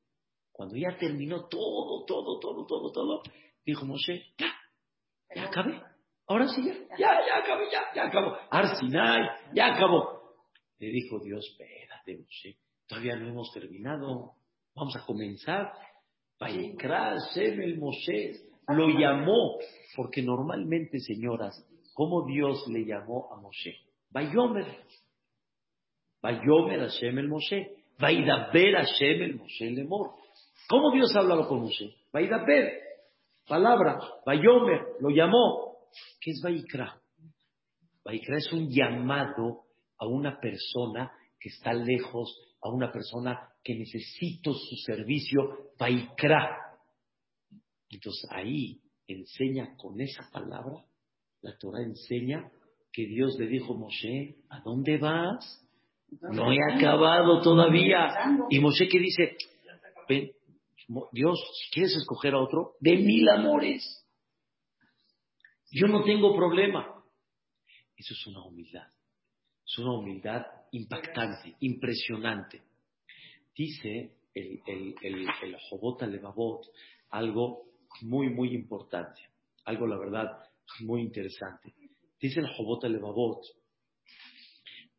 Cuando 0.50 0.76
ya 0.76 0.96
terminó 0.98 1.46
todo, 1.48 2.04
todo, 2.04 2.38
todo, 2.40 2.66
todo, 2.66 2.92
todo, 2.92 3.22
dijo 3.64 3.86
Moshe, 3.86 4.34
ya, 4.36 4.52
ya 5.34 5.44
acabé. 5.44 5.80
Ahora 6.26 6.48
sí, 6.48 6.62
ya, 6.64 6.98
ya, 6.98 7.26
ya 7.26 7.38
acabé, 7.38 7.64
ya, 7.70 7.80
ya 7.94 8.04
acabó. 8.06 8.36
Arsinai, 8.50 9.28
ya 9.54 9.74
acabó. 9.74 10.20
Le 10.78 10.88
dijo 10.88 11.20
Dios, 11.20 11.46
espérate, 11.48 12.18
Moshe, 12.18 12.58
todavía 12.88 13.16
no 13.16 13.28
hemos 13.28 13.52
terminado. 13.52 14.32
Vamos 14.74 14.96
a 14.96 15.04
comenzar. 15.04 15.72
Lo 18.68 18.88
llamó, 18.88 19.58
porque 19.96 20.22
normalmente, 20.22 20.98
señoras, 21.00 21.66
¿cómo 21.94 22.26
Dios 22.26 22.66
le 22.68 22.84
llamó 22.84 23.32
a 23.32 23.40
Moshe? 23.40 23.76
Vayomer. 24.10 24.66
Vayomer 26.22 26.80
Hashem 26.80 27.18
el 27.18 27.28
Moshe. 27.28 27.76
Vaidaber 27.98 28.74
Hashem 28.76 29.22
el 29.22 29.36
Moshe 29.36 29.70
lemor. 29.70 30.10
¿Cómo 30.68 30.92
Dios 30.92 31.14
ha 31.14 31.20
hablado 31.20 31.48
con 31.48 31.62
Moshe? 31.62 31.94
Vaidaber. 32.12 32.72
Palabra. 33.46 33.98
Vayomer. 34.24 34.80
Lo 35.00 35.10
llamó. 35.10 35.76
¿Qué 36.20 36.30
es 36.30 36.40
Vaikra? 36.42 37.00
Vaikra 38.04 38.36
es 38.36 38.52
un 38.52 38.68
llamado 38.70 39.64
a 39.98 40.06
una 40.06 40.40
persona 40.40 41.12
que 41.38 41.48
está 41.48 41.72
lejos, 41.72 42.51
a 42.62 42.68
una 42.68 42.90
persona 42.92 43.48
que 43.62 43.74
necesita 43.74 44.52
su 44.52 44.76
servicio, 44.86 45.72
Vaikra. 45.78 46.78
Entonces 47.90 48.30
ahí 48.30 48.80
enseña 49.06 49.76
con 49.76 50.00
esa 50.00 50.28
palabra, 50.30 50.84
la 51.42 51.56
Torah 51.58 51.82
enseña 51.82 52.50
que 52.92 53.06
Dios 53.06 53.36
le 53.38 53.46
dijo 53.46 53.74
a 53.74 53.78
Moshe, 53.78 54.36
¿a 54.50 54.60
dónde 54.60 54.98
vas? 54.98 55.60
No 56.20 56.52
he 56.52 56.58
acabado 56.74 57.40
todavía. 57.40 58.14
Y 58.50 58.60
Moshe 58.60 58.86
que 58.88 58.98
dice, 58.98 59.36
ven, 60.08 60.30
Dios, 61.12 61.38
si 61.58 61.70
quieres 61.70 61.96
escoger 61.96 62.34
a 62.34 62.40
otro, 62.40 62.74
de 62.80 62.96
mil 62.96 63.28
amores. 63.28 64.06
Yo 65.70 65.88
no 65.88 66.04
tengo 66.04 66.36
problema. 66.36 67.02
Eso 67.96 68.14
es 68.14 68.26
una 68.26 68.44
humildad. 68.44 68.86
Es 69.72 69.78
una 69.78 69.94
humildad 69.94 70.44
impactante, 70.72 71.56
impresionante. 71.60 72.60
Dice 73.56 74.12
el, 74.34 74.60
el, 74.66 74.94
el, 75.00 75.26
el 75.42 75.56
Jobot 75.70 76.02
Alevabot 76.02 76.66
algo 77.08 77.62
muy, 78.02 78.28
muy 78.28 78.54
importante. 78.54 79.22
Algo, 79.64 79.86
la 79.86 79.96
verdad, 79.96 80.26
muy 80.80 81.00
interesante. 81.00 81.72
Dice 82.20 82.40
el 82.40 82.48
Jobot 82.48 82.84
Alevabot, 82.84 83.40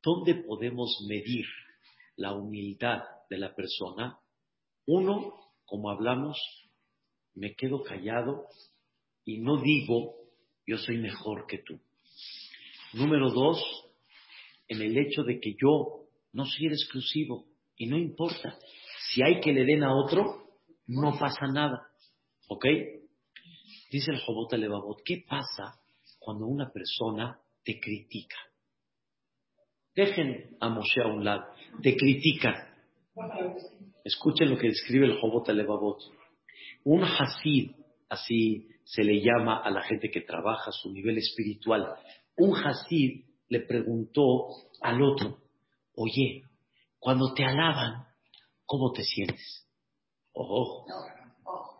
¿dónde 0.02 0.34
podemos 0.42 1.06
medir 1.08 1.46
la 2.16 2.34
humildad 2.34 3.04
de 3.30 3.38
la 3.38 3.54
persona? 3.54 4.18
Uno, 4.88 5.36
como 5.66 5.92
hablamos, 5.92 6.40
me 7.36 7.54
quedo 7.54 7.84
callado 7.84 8.48
y 9.24 9.38
no 9.38 9.62
digo 9.62 10.16
yo 10.66 10.80
soy 10.80 10.98
mejor 10.98 11.46
que 11.46 11.60
tú. 11.60 11.80
Número 12.94 13.30
dos, 13.30 13.83
en 14.68 14.82
el 14.82 14.98
hecho 14.98 15.24
de 15.24 15.40
que 15.40 15.56
yo 15.60 16.08
no 16.32 16.46
soy 16.46 16.68
el 16.68 16.74
exclusivo 16.74 17.46
y 17.76 17.88
no 17.88 17.98
importa. 17.98 18.58
Si 19.10 19.22
hay 19.24 19.40
que 19.40 19.54
le 19.54 19.66
den 19.66 19.84
a 19.84 19.96
otro, 19.96 20.44
no 20.88 21.18
pasa 21.20 21.48
nada. 21.48 21.88
¿Ok? 22.48 22.66
Dice 23.92 24.12
el 24.12 24.20
Jobot 24.22 24.52
Levavot, 24.54 25.02
¿qué 25.06 25.24
pasa 25.28 25.80
cuando 26.20 26.48
una 26.48 26.72
persona 26.72 27.40
te 27.64 27.80
critica? 27.80 28.38
Dejen 29.96 30.58
a 30.60 30.70
Moshe 30.70 31.02
a 31.02 31.08
un 31.08 31.24
lado, 31.24 31.46
te 31.82 31.96
critican. 31.96 32.56
Escuchen 34.04 34.50
lo 34.50 34.58
que 34.58 34.68
describe 34.70 35.06
el 35.06 35.20
Jobot 35.20 35.48
Levavot. 35.50 36.00
Un 36.86 37.04
Hasid, 37.04 37.72
así 38.10 38.68
se 38.84 39.04
le 39.04 39.22
llama 39.22 39.62
a 39.62 39.70
la 39.70 39.84
gente 39.84 40.10
que 40.10 40.22
trabaja 40.22 40.72
su 40.72 40.92
nivel 40.92 41.18
espiritual. 41.20 41.94
Un 42.36 42.56
Hasid 42.56 43.26
le 43.50 43.62
preguntó 43.62 44.48
al 44.82 45.02
otro, 45.02 45.38
oye, 45.96 46.44
cuando 47.00 47.34
te 47.34 47.44
alaban, 47.44 48.06
¿cómo 48.66 48.92
te 48.92 49.04
sientes? 49.04 49.68
Oh, 50.34 50.86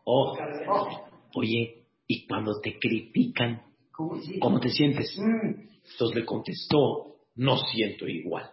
oh, 0.06 0.38
oye, 1.36 1.86
y 2.08 2.28
cuando 2.28 2.60
te 2.62 2.78
critican, 2.78 3.64
¿cómo 4.40 4.60
te 4.60 4.70
sientes? 4.70 5.18
Entonces 5.18 6.16
le 6.16 6.26
contestó, 6.26 7.16
no 7.36 7.58
siento 7.58 8.08
igual. 8.08 8.50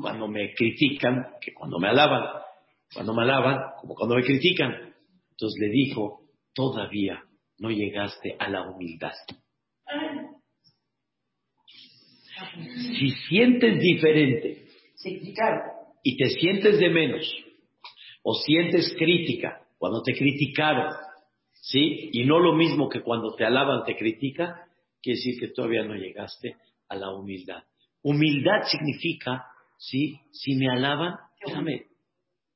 Cuando 0.00 0.28
me 0.28 0.54
critican, 0.54 1.34
que 1.40 1.52
cuando 1.52 1.78
me 1.78 1.88
alaban, 1.88 2.42
cuando 2.92 3.14
me 3.14 3.22
alaban, 3.22 3.58
como 3.80 3.94
cuando 3.94 4.16
me 4.16 4.22
critican. 4.22 4.94
Entonces 5.30 5.60
le 5.60 5.68
dijo, 5.70 6.22
todavía 6.54 7.22
no 7.58 7.70
llegaste 7.70 8.36
a 8.38 8.48
la 8.48 8.68
humildad. 8.68 9.12
Si 12.98 13.10
sientes 13.28 13.80
diferente 13.80 14.66
y 16.02 16.16
te 16.16 16.30
sientes 16.30 16.78
de 16.78 16.88
menos 16.90 17.34
o 18.22 18.34
sientes 18.34 18.94
crítica 18.96 19.62
cuando 19.78 20.02
te 20.02 20.14
criticaron, 20.14 20.92
¿sí? 21.52 22.10
Y 22.12 22.24
no 22.24 22.38
lo 22.38 22.54
mismo 22.54 22.88
que 22.88 23.02
cuando 23.02 23.34
te 23.34 23.44
alaban 23.44 23.84
te 23.84 23.96
critica, 23.96 24.66
quiere 25.02 25.18
decir 25.18 25.40
que 25.40 25.48
todavía 25.48 25.84
no 25.84 25.94
llegaste 25.94 26.56
a 26.88 26.96
la 26.96 27.10
humildad. 27.10 27.64
Humildad 28.02 28.62
significa, 28.70 29.46
¿sí? 29.78 30.20
Si 30.30 30.54
me 30.56 30.68
alaban, 30.68 31.14
espérame, 31.40 31.86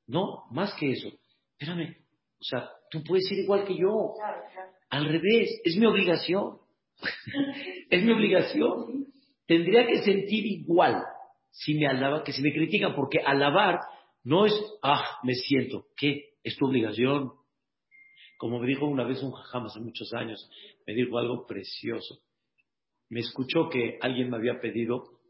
no, 0.07 0.45
más 0.51 0.73
que 0.75 0.91
eso, 0.91 1.09
espérame, 1.57 1.97
o 2.39 2.43
sea, 2.43 2.69
tú 2.89 3.03
puedes 3.03 3.27
ser 3.27 3.39
igual 3.39 3.65
que 3.65 3.77
yo. 3.77 4.13
Al 4.89 5.05
revés, 5.05 5.61
es 5.65 5.75
mi 5.75 5.85
obligación. 5.85 6.59
es 7.89 8.03
mi 8.03 8.11
obligación. 8.11 9.07
Tendría 9.47 9.87
que 9.87 10.03
sentir 10.03 10.45
igual 10.45 11.03
si 11.49 11.73
me 11.75 11.87
alaban 11.87 12.23
que 12.23 12.33
si 12.33 12.41
me 12.41 12.53
critican, 12.53 12.93
porque 12.93 13.19
alabar 13.19 13.79
no 14.23 14.45
es, 14.45 14.53
ah, 14.83 15.19
me 15.23 15.33
siento, 15.33 15.87
¿qué? 15.95 16.33
Es 16.43 16.57
tu 16.57 16.67
obligación. 16.67 17.31
Como 18.37 18.59
me 18.59 18.67
dijo 18.67 18.85
una 18.85 19.05
vez 19.05 19.23
un 19.23 19.31
jajam 19.31 19.65
hace 19.65 19.79
muchos 19.79 20.13
años, 20.13 20.49
me 20.85 20.93
dijo 20.93 21.17
algo 21.17 21.47
precioso. 21.47 22.19
Me 23.09 23.21
escuchó 23.21 23.69
que 23.69 23.97
alguien 24.01 24.29
me 24.29 24.37
había 24.37 24.59
pedido 24.59 25.21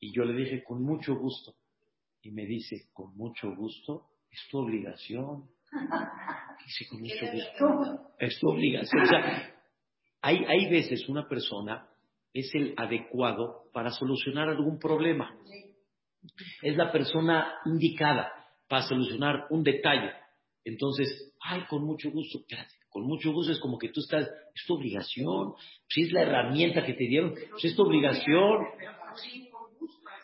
y 0.00 0.12
yo 0.12 0.24
le 0.24 0.34
dije 0.34 0.64
con 0.64 0.82
mucho 0.82 1.14
gusto. 1.14 1.54
Y 2.22 2.32
me 2.32 2.44
dice, 2.44 2.90
con 2.92 3.16
mucho 3.16 3.54
gusto, 3.54 4.08
es 4.30 4.46
tu 4.50 4.58
obligación. 4.58 5.48
Dice, 6.66 6.88
con 6.90 7.00
mucho 7.00 7.26
gusto, 7.32 8.10
es 8.18 8.38
tu 8.38 8.48
obligación. 8.50 9.02
O 9.02 9.06
sea, 9.06 9.54
hay, 10.20 10.44
hay 10.44 10.68
veces 10.68 11.08
una 11.08 11.26
persona 11.28 11.89
es 12.32 12.54
el 12.54 12.74
adecuado 12.76 13.64
para 13.72 13.90
solucionar 13.90 14.48
algún 14.48 14.78
problema. 14.78 15.34
Es 16.62 16.76
la 16.76 16.92
persona 16.92 17.54
indicada 17.64 18.30
para 18.68 18.82
solucionar 18.82 19.46
un 19.50 19.62
detalle. 19.62 20.12
Entonces, 20.64 21.34
ay, 21.40 21.64
con 21.68 21.84
mucho 21.84 22.10
gusto, 22.10 22.40
con 22.90 23.04
mucho 23.04 23.32
gusto 23.32 23.52
es 23.52 23.60
como 23.60 23.78
que 23.78 23.88
tú 23.88 24.00
estás, 24.00 24.26
es 24.26 24.66
tu 24.66 24.74
obligación, 24.74 25.54
si 25.88 26.02
es 26.02 26.12
la 26.12 26.22
herramienta 26.22 26.84
que 26.84 26.94
te 26.94 27.04
dieron, 27.04 27.34
pues 27.50 27.64
es 27.64 27.74
tu 27.74 27.82
obligación. 27.82 28.66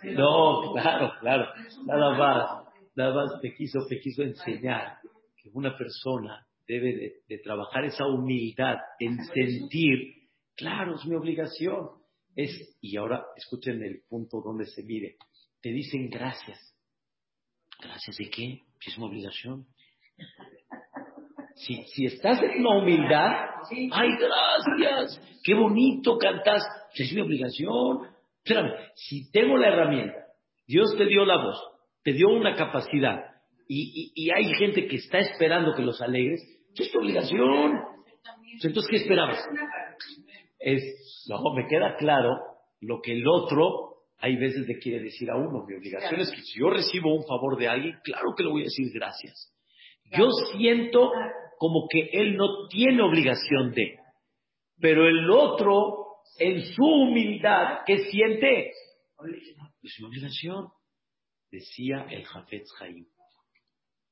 No, 0.02 0.72
claro, 0.74 1.12
claro, 1.20 1.46
nada 1.86 2.18
más, 2.18 2.68
nada 2.94 3.14
más 3.14 3.40
te 3.40 3.54
quiso, 3.54 3.86
te 3.88 3.98
quiso 3.98 4.22
enseñar 4.22 4.98
que 5.42 5.48
una 5.54 5.76
persona 5.76 6.46
debe 6.68 6.94
de, 6.94 7.12
de 7.26 7.38
trabajar 7.38 7.84
esa 7.84 8.06
humildad 8.06 8.76
en 9.00 9.24
sentir 9.24 10.16
Claro, 10.56 10.94
es 10.96 11.04
mi 11.04 11.14
obligación. 11.14 11.90
Es, 12.36 12.76
y 12.82 12.96
ahora 12.98 13.24
escuchen 13.34 13.82
el 13.82 14.02
punto 14.08 14.42
donde 14.42 14.66
se 14.66 14.82
mide. 14.82 15.16
Te 15.60 15.70
dicen 15.70 16.08
gracias. 16.10 16.58
¿Gracias 17.80 18.16
de 18.18 18.30
qué? 18.30 18.62
Es 18.86 18.96
una 18.98 19.06
obligación. 19.06 19.66
Si, 21.56 21.82
si 21.84 22.04
estás 22.04 22.42
en 22.42 22.60
una 22.60 22.78
humildad, 22.78 23.32
¡ay, 23.92 24.10
gracias! 24.18 25.20
¡Qué 25.42 25.54
bonito 25.54 26.18
cantas! 26.18 26.62
Es 26.94 27.12
mi 27.14 27.22
obligación. 27.22 28.08
Espérame, 28.44 28.72
si 28.94 29.30
tengo 29.30 29.56
la 29.56 29.68
herramienta, 29.68 30.26
Dios 30.66 30.94
te 30.96 31.06
dio 31.06 31.24
la 31.24 31.42
voz, 31.42 31.58
te 32.04 32.12
dio 32.12 32.28
una 32.28 32.54
capacidad, 32.54 33.36
y, 33.68 34.12
y, 34.14 34.30
hay 34.30 34.54
gente 34.54 34.86
que 34.86 34.96
está 34.96 35.18
esperando 35.18 35.74
que 35.74 35.82
los 35.82 36.00
alegres, 36.00 36.40
es 36.76 36.92
tu 36.92 37.00
obligación. 37.00 37.80
Entonces, 38.62 38.86
¿qué 38.88 38.96
esperabas? 38.98 39.44
Es, 40.58 41.26
no, 41.28 41.54
me 41.54 41.66
queda 41.66 41.96
claro 41.96 42.36
lo 42.80 43.00
que 43.02 43.12
el 43.12 43.26
otro 43.28 43.96
hay 44.18 44.36
veces 44.36 44.66
le 44.66 44.78
quiere 44.78 45.02
decir 45.02 45.30
a 45.30 45.36
uno. 45.36 45.64
Mi 45.66 45.74
obligación 45.74 46.20
es 46.20 46.30
que 46.30 46.40
si 46.40 46.58
yo 46.58 46.70
recibo 46.70 47.14
un 47.14 47.26
favor 47.26 47.58
de 47.58 47.68
alguien, 47.68 47.98
claro 48.02 48.34
que 48.36 48.42
le 48.42 48.50
voy 48.50 48.62
a 48.62 48.64
decir 48.64 48.90
gracias. 48.92 49.52
Yo 50.16 50.30
siento 50.56 51.12
como 51.58 51.86
que 51.90 52.08
él 52.12 52.36
no 52.36 52.68
tiene 52.68 53.02
obligación 53.02 53.72
de, 53.72 53.98
pero 54.78 55.06
el 55.08 55.30
otro, 55.30 56.06
en 56.38 56.62
su 56.62 56.84
humildad, 56.84 57.80
¿qué 57.86 57.98
siente? 58.10 58.70
Es 59.82 59.98
una 59.98 60.08
obligación. 60.08 60.68
Decía 61.50 62.06
el 62.10 62.24
Jafetz 62.24 62.68
Haim. 62.80 63.06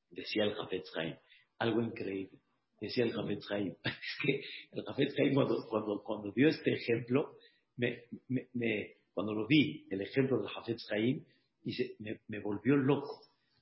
Decía 0.09 0.45
el 0.45 0.55
Jafetz 0.55 0.89
Haim. 0.97 1.15
Algo 1.59 1.81
increíble. 1.81 2.39
Decía 2.79 3.05
el 3.05 3.13
Jafetz 3.13 3.51
Haim. 3.51 3.75
Es 3.85 4.17
que 4.21 4.43
el 4.71 4.83
Jafetz 4.83 5.19
Haim, 5.19 5.33
cuando, 5.33 5.65
cuando, 5.67 6.03
cuando 6.03 6.31
dio 6.31 6.49
este 6.49 6.73
ejemplo, 6.73 7.37
me, 7.77 8.03
me, 8.27 8.47
me 8.53 8.95
cuando 9.15 9.33
lo 9.33 9.47
vi, 9.47 9.87
el 9.89 10.01
ejemplo 10.01 10.37
del 10.37 10.49
Hafez 10.53 10.91
Haim, 10.91 11.23
dice, 11.63 11.95
me, 12.27 12.39
volvió 12.39 12.75
loco. 12.75 13.21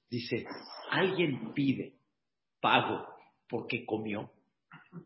Dice, 0.09 0.47
alguien 0.89 1.53
pide 1.53 1.93
pago 2.59 3.07
porque 3.47 3.85
comió. 3.85 4.31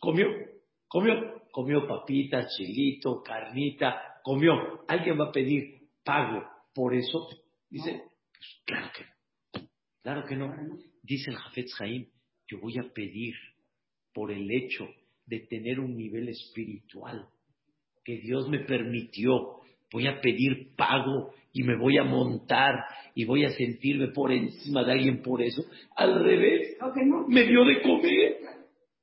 comió, 0.00 0.26
comió, 0.88 1.44
comió 1.52 1.86
papita, 1.86 2.48
chilito, 2.48 3.22
carnita, 3.22 4.20
comió. 4.24 4.84
¿Alguien 4.88 5.20
va 5.20 5.28
a 5.28 5.32
pedir 5.32 5.88
pago 6.02 6.44
por 6.74 6.96
eso? 6.96 7.28
Dice, 7.70 8.02
pues, 8.32 8.62
claro 8.64 8.90
que 8.96 9.04
no. 9.04 9.17
Claro 10.08 10.24
que 10.24 10.36
no. 10.36 10.56
Dice 11.02 11.30
el 11.30 11.36
Hafez 11.36 11.70
Haim, 11.78 12.06
yo 12.46 12.58
voy 12.60 12.78
a 12.78 12.94
pedir 12.94 13.34
por 14.14 14.32
el 14.32 14.50
hecho 14.50 14.88
de 15.26 15.40
tener 15.40 15.78
un 15.78 15.98
nivel 15.98 16.30
espiritual 16.30 17.26
que 18.06 18.16
Dios 18.16 18.48
me 18.48 18.60
permitió, 18.60 19.60
voy 19.92 20.06
a 20.06 20.18
pedir 20.22 20.74
pago 20.76 21.34
y 21.52 21.62
me 21.62 21.76
voy 21.76 21.98
a 21.98 22.04
montar 22.04 22.86
y 23.14 23.26
voy 23.26 23.44
a 23.44 23.50
sentirme 23.50 24.08
por 24.08 24.32
encima 24.32 24.82
de 24.82 24.92
alguien 24.92 25.20
por 25.20 25.42
eso. 25.42 25.62
Al 25.94 26.24
revés, 26.24 26.78
me 27.28 27.44
dio 27.44 27.66
de 27.66 27.82
comer, 27.82 28.38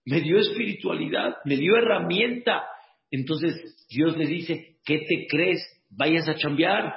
me 0.05 0.21
dio 0.21 0.39
espiritualidad, 0.39 1.35
me 1.45 1.55
dio 1.55 1.77
herramienta. 1.77 2.63
Entonces 3.11 3.85
Dios 3.91 4.17
le 4.17 4.25
dice, 4.25 4.79
¿qué 4.83 4.97
te 5.07 5.27
crees? 5.29 5.59
Vayas 5.91 6.27
a 6.27 6.33
chambear. 6.33 6.95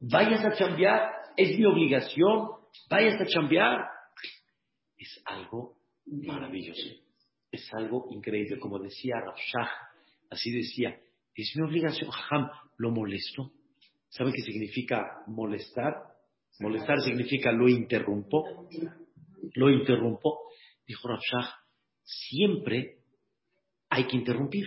Vayas 0.00 0.44
a 0.44 0.54
chambear, 0.54 1.19
es 1.40 1.58
mi 1.58 1.64
obligación, 1.64 2.48
vayas 2.88 3.20
a 3.20 3.26
chambear. 3.26 3.86
Es 4.96 5.22
algo 5.24 5.76
maravilloso, 6.06 6.88
es 7.50 7.72
algo 7.72 8.08
increíble, 8.10 8.58
como 8.58 8.78
decía 8.78 9.14
Rafshah 9.24 9.70
Así 10.30 10.52
decía, 10.52 10.96
es 11.34 11.52
mi 11.56 11.66
obligación, 11.66 12.10
jajam, 12.10 12.48
lo 12.76 12.90
molesto. 12.92 13.50
¿Sabe 14.08 14.32
qué 14.32 14.42
significa 14.42 15.24
molestar? 15.26 15.94
Molestar 16.60 17.00
significa 17.00 17.50
lo 17.50 17.68
interrumpo. 17.68 18.68
Lo 19.54 19.70
interrumpo. 19.70 20.38
Dijo 20.86 21.08
Rafshah, 21.08 21.56
siempre 22.04 22.98
hay 23.88 24.06
que 24.06 24.16
interrumpir. 24.16 24.66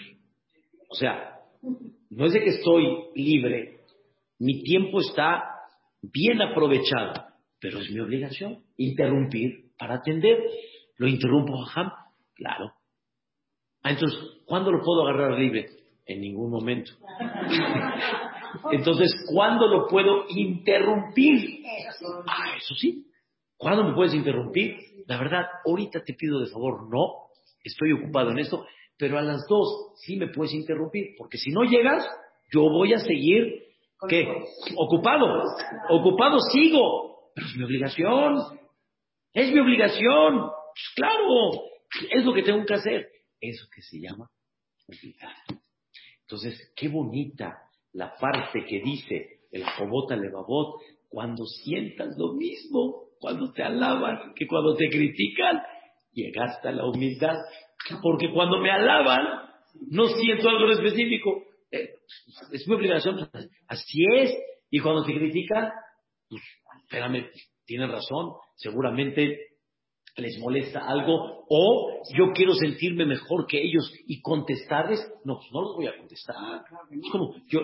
O 0.90 0.96
sea, 0.96 1.40
no 2.10 2.26
es 2.26 2.34
de 2.34 2.42
que 2.42 2.50
estoy 2.50 2.86
libre, 3.16 3.80
mi 4.40 4.64
tiempo 4.64 5.00
está 5.00 5.53
bien 6.12 6.42
aprovechado, 6.42 7.14
pero 7.60 7.80
es 7.80 7.90
mi 7.90 8.00
obligación 8.00 8.64
interrumpir 8.78 9.72
para 9.78 9.96
atender. 9.96 10.38
¿Lo 10.98 11.08
interrumpo, 11.08 11.58
Jajam? 11.58 11.92
Claro. 12.36 12.74
Ah, 13.82 13.92
entonces, 13.92 14.20
¿cuándo 14.46 14.72
lo 14.72 14.82
puedo 14.82 15.08
agarrar 15.08 15.40
libre? 15.40 15.68
En 16.06 16.22
ningún 16.22 16.52
momento. 16.52 16.92
Entonces, 18.72 19.12
¿cuándo 19.34 19.68
lo 19.68 19.88
puedo 19.88 20.26
interrumpir? 20.30 21.64
Ah, 22.28 22.56
eso 22.58 22.76
sí. 22.76 23.08
¿Cuándo 23.58 23.84
me 23.84 23.96
puedes 23.96 24.14
interrumpir? 24.14 24.78
La 25.08 25.18
verdad, 25.18 25.46
ahorita 25.66 26.04
te 26.04 26.14
pido 26.14 26.40
de 26.40 26.48
favor, 26.48 26.90
no, 26.90 27.30
estoy 27.64 27.94
ocupado 27.94 28.32
en 28.32 28.40
esto, 28.40 28.66
pero 28.98 29.18
a 29.18 29.22
las 29.22 29.48
dos 29.48 29.94
sí 29.98 30.18
me 30.18 30.28
puedes 30.28 30.54
interrumpir, 30.54 31.16
porque 31.18 31.38
si 31.38 31.52
no 31.52 31.64
llegas, 31.64 32.06
yo 32.52 32.62
voy 32.62 32.94
a 32.94 33.00
seguir, 33.00 33.64
¿qué? 34.08 34.28
Ocupado. 34.76 35.44
Ocupado 35.90 36.40
sigo, 36.52 37.32
pero 37.36 37.48
es 37.48 37.56
mi 37.56 37.64
obligación. 37.64 38.38
Es 39.34 39.52
mi 39.52 39.60
obligación. 39.60 40.40
Pues 40.40 40.92
claro, 40.96 41.52
es 42.12 42.24
lo 42.24 42.34
que 42.34 42.44
tengo 42.44 42.66
que 42.66 42.74
hacer. 42.74 43.08
Eso 43.40 43.66
que 43.74 43.82
se 43.82 44.00
llama 44.00 44.30
humildad. 44.88 45.32
Entonces, 46.22 46.74
qué 46.76 46.88
bonita 46.88 47.58
la 47.94 48.16
parte 48.16 48.66
que 48.66 48.82
dice 48.82 49.42
el 49.52 49.64
Jobot 49.66 50.10
Levavot, 50.12 50.82
cuando 51.10 51.46
sientas 51.46 52.16
lo 52.18 52.34
mismo, 52.34 53.10
cuando 53.20 53.52
te 53.52 53.62
alaban, 53.62 54.34
que 54.36 54.48
cuando 54.48 54.76
te 54.76 54.90
critican, 54.90 55.62
llegaste 56.12 56.70
a 56.70 56.72
la 56.72 56.86
humildad. 56.86 57.36
Porque 58.02 58.32
cuando 58.34 58.60
me 58.60 58.72
alaban, 58.72 59.52
no 59.90 60.08
siento 60.08 60.50
algo 60.50 60.72
específico. 60.72 61.44
Eh, 61.74 61.96
es 62.52 62.68
mi 62.68 62.76
obligación. 62.76 63.30
Así 63.68 64.06
es. 64.16 64.32
Y 64.70 64.80
cuando 64.80 65.04
te 65.04 65.14
critican, 65.14 65.72
pues, 66.30 66.42
espérame, 66.84 67.30
tienes 67.66 67.90
razón. 67.90 68.34
Seguramente 68.56 69.40
les 70.18 70.38
molesta 70.40 70.88
algo 70.88 71.46
o 71.50 72.04
yo 72.16 72.32
quiero 72.34 72.54
sentirme 72.54 73.06
mejor 73.06 73.48
que 73.48 73.60
ellos 73.60 73.92
y 74.06 74.22
contestarles, 74.22 75.00
no, 75.26 75.38
pues 75.38 75.52
no 75.52 75.62
los 75.62 75.76
voy 75.76 75.88
a 75.88 75.98
contestar. 75.98 76.36
Es 76.92 77.12
como, 77.12 77.36
yo, 77.48 77.62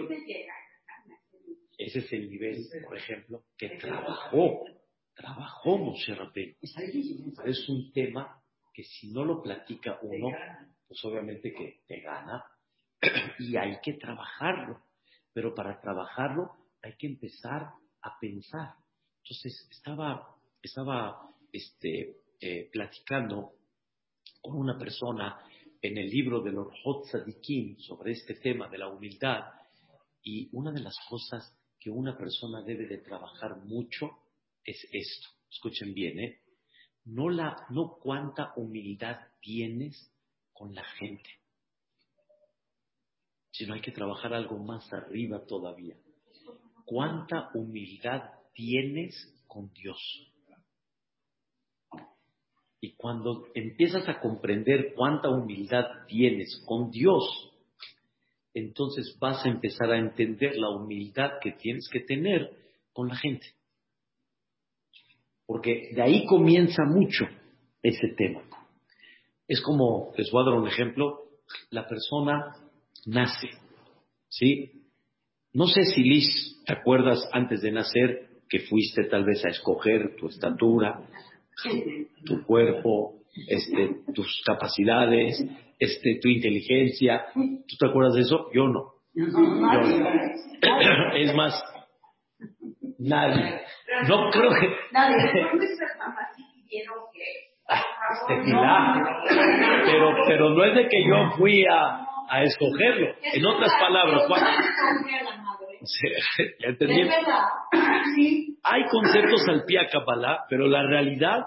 ese 1.77 1.99
es 1.99 2.13
el 2.13 2.29
nivel, 2.29 2.57
por 2.87 2.97
ejemplo, 2.97 3.43
que 3.55 3.69
trabajó, 3.77 4.65
trabajó 5.13 5.77
Moshe 5.77 6.17
Es 7.45 7.69
un 7.69 7.91
tema 7.93 8.41
que 8.73 8.83
si 8.83 9.11
no 9.11 9.23
lo 9.23 9.43
platica 9.43 9.99
uno, 10.01 10.29
pues 10.87 11.05
obviamente 11.05 11.53
que 11.53 11.81
te 11.87 12.01
gana 12.01 12.43
y 13.39 13.55
hay 13.55 13.79
que 13.81 13.93
trabajarlo. 13.93 14.81
Pero 15.33 15.53
para 15.53 15.79
trabajarlo 15.79 16.51
hay 16.81 16.95
que 16.97 17.07
empezar 17.07 17.71
a 18.01 18.19
pensar. 18.19 18.73
Entonces 19.23 19.67
estaba, 19.69 20.35
estaba 20.61 21.29
este, 21.51 22.17
eh, 22.39 22.69
platicando 22.71 23.53
con 24.41 24.57
una 24.57 24.77
persona 24.77 25.39
en 25.81 25.97
el 25.97 26.09
libro 26.09 26.41
de 26.41 26.51
los 26.51 26.67
Sadikim 27.09 27.77
sobre 27.77 28.11
este 28.13 28.35
tema 28.35 28.67
de 28.67 28.77
la 28.77 28.87
humildad 28.87 29.43
y 30.21 30.49
una 30.51 30.71
de 30.71 30.81
las 30.81 30.97
cosas 31.07 31.55
que 31.79 31.89
una 31.89 32.17
persona 32.17 32.61
debe 32.61 32.85
de 32.87 32.97
trabajar 32.97 33.57
mucho 33.63 34.09
es 34.63 34.77
esto. 34.91 35.29
Escuchen 35.49 35.93
bien, 35.93 36.19
¿eh? 36.19 36.41
No, 37.05 37.29
la, 37.29 37.65
no 37.69 37.97
cuánta 38.01 38.53
humildad 38.55 39.17
tienes 39.41 40.11
con 40.53 40.75
la 40.75 40.83
gente, 40.83 41.29
sino 43.51 43.73
hay 43.73 43.81
que 43.81 43.91
trabajar 43.91 44.33
algo 44.33 44.57
más 44.57 44.91
arriba 44.93 45.45
todavía. 45.45 45.95
¿Cuánta 46.85 47.49
humildad 47.53 48.23
tienes 48.53 49.15
con 49.47 49.71
Dios? 49.73 49.99
Y 52.81 52.93
cuando 52.95 53.47
empiezas 53.53 54.07
a 54.07 54.19
comprender 54.21 54.93
cuánta 54.95 55.29
humildad 55.29 55.85
tienes 56.07 56.63
con 56.65 56.89
Dios, 56.89 57.51
entonces 58.53 59.17
vas 59.19 59.45
a 59.45 59.49
empezar 59.49 59.91
a 59.91 59.99
entender 59.99 60.55
la 60.55 60.69
humildad 60.69 61.33
que 61.41 61.51
tienes 61.51 61.89
que 61.91 61.99
tener 62.01 62.49
con 62.93 63.09
la 63.09 63.15
gente. 63.15 63.47
Porque 65.45 65.89
de 65.93 66.01
ahí 66.01 66.25
comienza 66.25 66.83
mucho 66.85 67.25
ese 67.81 68.09
tema. 68.15 68.43
Es 69.47 69.61
como, 69.61 70.13
les 70.15 70.31
voy 70.31 70.43
a 70.43 70.45
dar 70.45 70.59
un 70.59 70.67
ejemplo, 70.67 71.23
la 71.71 71.87
persona 71.87 72.55
nace, 73.05 73.49
¿sí? 74.29 74.71
No 75.53 75.67
sé 75.67 75.83
si 75.85 76.03
Liz, 76.03 76.63
¿te 76.65 76.73
acuerdas 76.73 77.29
antes 77.33 77.61
de 77.61 77.71
nacer 77.71 78.29
que 78.49 78.61
fuiste 78.61 79.03
tal 79.05 79.25
vez 79.25 79.45
a 79.45 79.49
escoger 79.49 80.15
tu 80.15 80.27
estatura, 80.27 81.01
tu 82.25 82.43
cuerpo, 82.45 83.19
este, 83.47 83.97
tus 84.13 84.41
capacidades, 84.45 85.43
este, 85.77 86.19
tu 86.21 86.29
inteligencia. 86.29 87.25
¿Tú 87.33 87.75
te 87.79 87.87
acuerdas 87.87 88.15
de 88.15 88.21
eso? 88.21 88.49
Yo 88.53 88.67
no. 88.67 88.93
Es 91.15 91.33
más, 91.35 91.61
Nadie. 92.99 93.61
No 94.07 94.29
creo 94.29 94.51
que. 94.59 94.69
Nadie. 94.91 95.17
Ah, 97.71 97.83
este 98.27 98.51
pero, 99.91 100.15
pero 100.25 100.49
no 100.49 100.63
es 100.63 100.73
de 100.73 100.87
que 100.87 101.03
yo 101.07 101.29
fui 101.37 101.63
a, 101.65 102.03
a 102.29 102.43
escogerlo. 102.43 103.15
En 103.33 103.45
otras 103.45 103.71
palabras, 103.79 104.27
Juan. 104.27 104.43
ya 106.59 106.67
entendí. 106.67 107.09
Hay 108.63 108.83
conceptos 108.89 109.47
al 109.47 109.63
pie 109.65 109.79
a 109.79 109.87
Kabbalah, 109.87 110.45
pero 110.49 110.67
la 110.67 110.83
realidad 110.83 111.43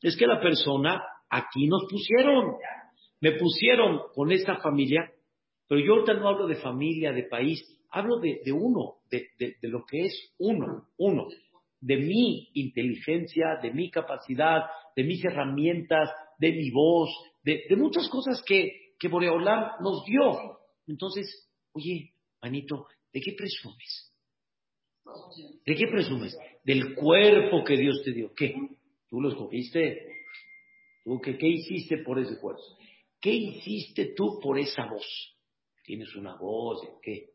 es 0.00 0.16
que 0.16 0.26
la 0.26 0.40
persona 0.40 1.02
aquí 1.30 1.66
nos 1.66 1.86
pusieron. 1.90 2.56
Me 3.20 3.32
pusieron 3.32 4.00
con 4.14 4.30
esta 4.32 4.56
familia, 4.56 5.10
pero 5.68 5.80
yo 5.80 5.94
ahorita 5.94 6.14
no 6.14 6.28
hablo 6.28 6.46
de 6.46 6.56
familia, 6.56 7.12
de 7.12 7.24
país, 7.24 7.62
hablo 7.90 8.18
de, 8.18 8.40
uno, 8.52 8.96
de, 9.10 9.28
de, 9.38 9.68
lo 9.68 9.84
que 9.86 10.06
es 10.06 10.34
uno, 10.38 10.88
uno, 10.98 11.26
de 11.80 11.96
mi 11.96 12.50
inteligencia, 12.54 13.58
de 13.62 13.72
mi 13.72 13.90
capacidad, 13.90 14.64
de 14.96 15.04
mis 15.04 15.24
herramientas, 15.24 16.10
de 16.38 16.52
mi 16.52 16.70
voz, 16.70 17.10
de, 17.42 17.66
muchas 17.76 18.08
cosas 18.08 18.42
que, 18.46 18.83
que 19.04 19.08
Boreolam 19.08 19.82
nos 19.82 20.02
dio. 20.06 20.58
Entonces, 20.86 21.46
oye, 21.72 22.14
Manito, 22.40 22.86
¿de 23.12 23.20
qué 23.20 23.34
presumes? 23.36 24.14
¿De 25.66 25.74
qué 25.74 25.86
presumes? 25.88 26.38
Del 26.64 26.94
cuerpo 26.94 27.62
que 27.64 27.76
Dios 27.76 28.00
te 28.02 28.12
dio. 28.12 28.32
¿Qué? 28.34 28.54
¿Tú 29.10 29.20
lo 29.20 29.28
escogiste? 29.28 30.06
¿Tú 31.04 31.20
qué, 31.20 31.36
qué 31.36 31.48
hiciste 31.48 31.98
por 31.98 32.18
ese 32.18 32.38
cuerpo? 32.38 32.62
¿Qué 33.20 33.30
hiciste 33.30 34.14
tú 34.16 34.40
por 34.40 34.58
esa 34.58 34.86
voz? 34.86 35.36
Tienes 35.84 36.14
una 36.16 36.36
voz, 36.36 36.80
¿qué? 37.02 37.28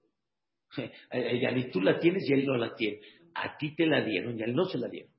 Ella 1.12 1.52
ni 1.52 1.70
tú 1.70 1.82
la 1.82 2.00
tienes 2.00 2.28
y 2.28 2.34
él 2.34 2.48
no 2.48 2.58
la 2.58 2.76
tiene. 2.76 3.00
A 3.36 3.58
ti 3.58 3.76
te 3.76 3.86
la 3.86 4.04
dieron 4.04 4.40
y 4.40 4.42
a 4.42 4.46
él 4.46 4.56
no 4.56 4.66
se 4.66 4.80
la 4.80 4.88
dieron. 4.88 5.14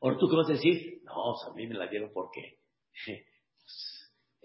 Ahora 0.00 0.18
tú 0.18 0.28
qué 0.28 0.36
vas 0.36 0.50
a 0.50 0.54
decir? 0.54 1.02
No, 1.04 1.34
a 1.34 1.54
mí 1.54 1.68
me 1.68 1.76
la 1.76 1.86
dieron 1.86 2.10
porque 2.12 2.58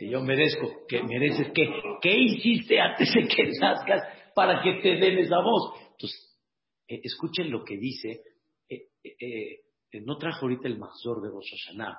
yo 0.09 0.21
merezco. 0.21 0.85
¿Qué 0.87 1.03
mereces 1.03 1.51
qué? 1.53 1.69
¿Qué 2.01 2.17
hiciste 2.17 2.79
antes 2.79 3.13
de 3.13 3.27
que 3.27 3.51
nazcas 3.59 4.01
para 4.33 4.61
que 4.61 4.81
te 4.81 4.95
den 4.95 5.19
esa 5.19 5.39
voz? 5.41 5.73
Entonces, 5.91 6.39
eh, 6.87 7.01
escuchen 7.03 7.51
lo 7.51 7.63
que 7.63 7.77
dice. 7.77 8.21
Eh, 8.69 8.87
eh, 9.03 10.01
no 10.01 10.17
trajo 10.17 10.41
ahorita 10.43 10.67
el 10.67 10.77
Mazor 10.77 11.21
de 11.21 11.29
Rosh 11.29 11.51
Hashanah, 11.51 11.97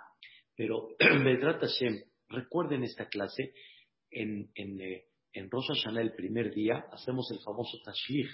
pero 0.56 0.88
Bedrat 0.98 1.60
Hashem, 1.60 2.00
recuerden 2.28 2.84
esta 2.84 3.06
clase 3.06 3.52
en, 4.10 4.50
en, 4.54 4.80
en 5.32 5.50
Rosh 5.50 5.68
Hashanah 5.68 6.00
el 6.00 6.14
primer 6.14 6.54
día, 6.54 6.86
hacemos 6.90 7.30
el 7.32 7.40
famoso 7.40 7.78
Tashlich. 7.84 8.30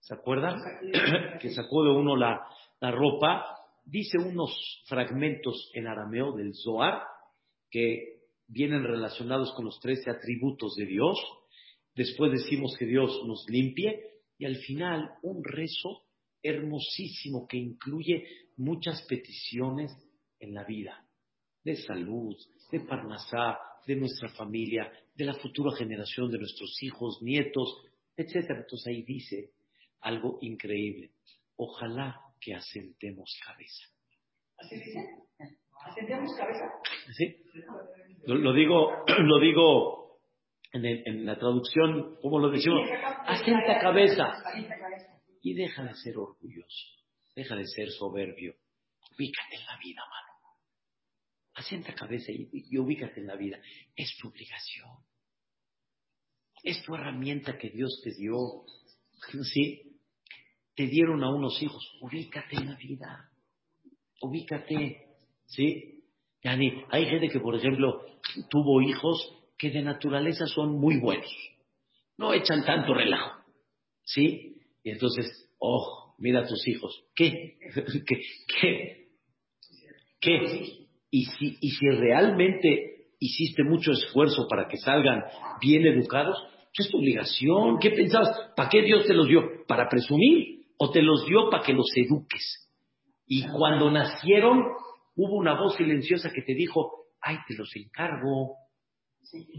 ¿Se 0.00 0.14
acuerdan? 0.14 0.56
que 1.40 1.50
sacó 1.50 1.84
de 1.84 1.90
uno 1.90 2.16
la, 2.16 2.40
la 2.80 2.90
ropa. 2.90 3.44
Dice 3.84 4.18
unos 4.18 4.82
fragmentos 4.86 5.70
en 5.74 5.86
arameo 5.86 6.32
del 6.32 6.52
Zohar 6.54 7.02
que 7.70 8.17
vienen 8.48 8.82
relacionados 8.82 9.52
con 9.52 9.66
los 9.66 9.78
trece 9.80 10.10
atributos 10.10 10.74
de 10.74 10.86
Dios. 10.86 11.18
Después 11.94 12.32
decimos 12.32 12.74
que 12.78 12.86
Dios 12.86 13.22
nos 13.26 13.44
limpie 13.48 14.22
y 14.38 14.46
al 14.46 14.56
final 14.56 15.10
un 15.22 15.44
rezo 15.44 16.04
hermosísimo 16.42 17.46
que 17.46 17.58
incluye 17.58 18.24
muchas 18.56 19.02
peticiones 19.02 19.92
en 20.40 20.54
la 20.54 20.64
vida, 20.64 21.04
de 21.64 21.76
salud, 21.76 22.36
de 22.70 22.80
parnasá, 22.80 23.58
de 23.86 23.96
nuestra 23.96 24.28
familia, 24.30 24.90
de 25.14 25.24
la 25.24 25.34
futura 25.34 25.76
generación, 25.76 26.30
de 26.30 26.38
nuestros 26.38 26.82
hijos, 26.82 27.20
nietos, 27.22 27.82
etc. 28.16 28.50
Entonces 28.50 28.86
ahí 28.86 29.02
dice 29.02 29.52
algo 30.00 30.38
increíble. 30.42 31.12
Ojalá 31.56 32.20
que 32.40 32.54
asentemos 32.54 33.36
cabeza. 33.44 33.84
¿Así 34.58 34.76
dice? 34.76 35.00
¿Asentemos 35.84 36.36
cabeza? 36.36 36.64
Sí. 37.16 37.36
Lo, 38.24 38.52
digo, 38.52 39.04
lo 39.18 39.40
digo 39.40 40.20
en, 40.72 41.24
la 41.24 41.38
traducción, 41.38 42.16
como 42.20 42.38
lo 42.38 42.50
decimos, 42.50 42.88
asenta 43.26 43.78
cabeza. 43.80 44.34
Y 45.40 45.54
deja 45.54 45.84
de 45.84 45.94
ser 45.94 46.18
orgulloso, 46.18 46.86
deja 47.34 47.56
de 47.56 47.66
ser 47.66 47.90
soberbio. 47.90 48.54
Ubícate 49.16 49.56
en 49.56 49.66
la 49.66 49.78
vida, 49.78 50.00
mano. 50.00 50.28
Asienta 51.54 51.94
cabeza 51.94 52.30
y, 52.32 52.48
y 52.52 52.78
ubícate 52.78 53.20
en 53.20 53.26
la 53.26 53.36
vida. 53.36 53.58
Es 53.96 54.16
tu 54.20 54.28
obligación. 54.28 54.90
Es 56.62 56.82
tu 56.84 56.94
herramienta 56.94 57.56
que 57.56 57.70
Dios 57.70 58.00
te 58.02 58.14
dio. 58.14 58.36
¿Sí? 59.52 60.00
Te 60.74 60.86
dieron 60.86 61.22
a 61.24 61.30
unos 61.30 61.60
hijos. 61.62 61.98
Ubícate 62.00 62.56
en 62.56 62.66
la 62.66 62.76
vida. 62.76 63.30
Ubícate. 64.20 65.06
¿Sí? 65.46 65.97
Hay 66.42 67.06
gente 67.06 67.28
que, 67.28 67.40
por 67.40 67.56
ejemplo, 67.56 68.02
tuvo 68.48 68.80
hijos 68.82 69.34
que 69.58 69.70
de 69.70 69.82
naturaleza 69.82 70.46
son 70.46 70.78
muy 70.78 70.98
buenos. 70.98 71.30
No 72.16 72.32
echan 72.32 72.64
tanto 72.64 72.94
relajo. 72.94 73.42
¿Sí? 74.04 74.56
Y 74.82 74.90
entonces, 74.90 75.50
oh, 75.58 76.14
mira 76.18 76.40
a 76.40 76.46
tus 76.46 76.66
hijos. 76.68 77.04
¿Qué? 77.14 77.58
¿Qué? 78.60 79.08
¿Qué? 80.20 80.86
Y 81.10 81.24
si, 81.24 81.56
y 81.60 81.70
si 81.70 81.88
realmente 81.90 83.06
hiciste 83.18 83.64
mucho 83.64 83.92
esfuerzo 83.92 84.46
para 84.48 84.68
que 84.68 84.76
salgan 84.76 85.24
bien 85.60 85.86
educados, 85.86 86.38
¿qué 86.72 86.82
es 86.84 86.90
tu 86.90 86.98
obligación? 86.98 87.78
¿Qué 87.78 87.90
pensabas? 87.90 88.52
¿Para 88.56 88.68
qué 88.68 88.82
Dios 88.82 89.06
te 89.06 89.14
los 89.14 89.28
dio? 89.28 89.64
¿Para 89.66 89.88
presumir? 89.88 90.66
¿O 90.78 90.90
te 90.90 91.02
los 91.02 91.26
dio 91.26 91.50
para 91.50 91.64
que 91.64 91.72
los 91.72 91.88
eduques? 91.96 92.70
Y 93.26 93.46
cuando 93.48 93.90
nacieron, 93.90 94.64
hubo 95.18 95.36
una 95.36 95.58
voz 95.58 95.74
silenciosa 95.76 96.30
que 96.32 96.42
te 96.42 96.54
dijo, 96.54 97.06
ay, 97.20 97.38
te 97.46 97.54
los 97.54 97.70
encargo, 97.74 98.56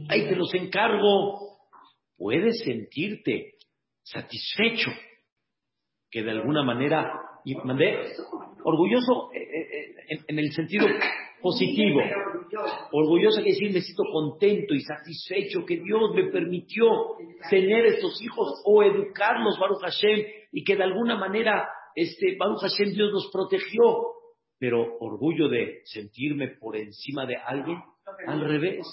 ay, 0.07 0.29
te 0.29 0.35
los 0.35 0.53
encargo. 0.55 1.59
Puedes 2.17 2.63
sentirte 2.63 3.55
satisfecho 4.01 4.89
que 6.09 6.23
de 6.23 6.31
alguna 6.31 6.63
manera, 6.63 7.11
y 7.43 7.55
mandé, 7.55 8.13
orgulloso 8.63 9.31
eh, 9.33 9.39
eh, 9.39 10.05
eh, 10.09 10.19
en, 10.27 10.39
el 10.39 10.51
sentido 10.53 10.87
positivo, 11.41 12.01
orgulloso. 12.91 13.43
Que 13.43 13.49
decir 13.51 13.71
me 13.73 13.81
siento 13.81 14.03
contento 14.11 14.73
y 14.73 14.79
satisfecho 14.79 15.65
que 15.65 15.77
Dios 15.77 16.13
me 16.15 16.31
permitió 16.31 16.87
tener 17.49 17.85
estos 17.85 18.21
hijos 18.21 18.61
o 18.65 18.81
educarlos, 18.81 19.59
Baruch 19.59 19.81
Hashem, 19.81 20.25
y 20.53 20.63
que 20.63 20.77
de 20.77 20.83
alguna 20.83 21.17
manera, 21.17 21.67
este, 21.95 22.37
Baruch 22.37 22.61
Hashem, 22.61 22.93
Dios 22.93 23.11
los 23.11 23.29
protegió 23.31 24.18
pero 24.59 24.97
orgullo 24.99 25.47
de 25.47 25.81
sentirme 25.85 26.49
por 26.49 26.75
encima 26.75 27.25
de 27.25 27.37
alguien, 27.37 27.81
al 28.27 28.41
revés, 28.41 28.85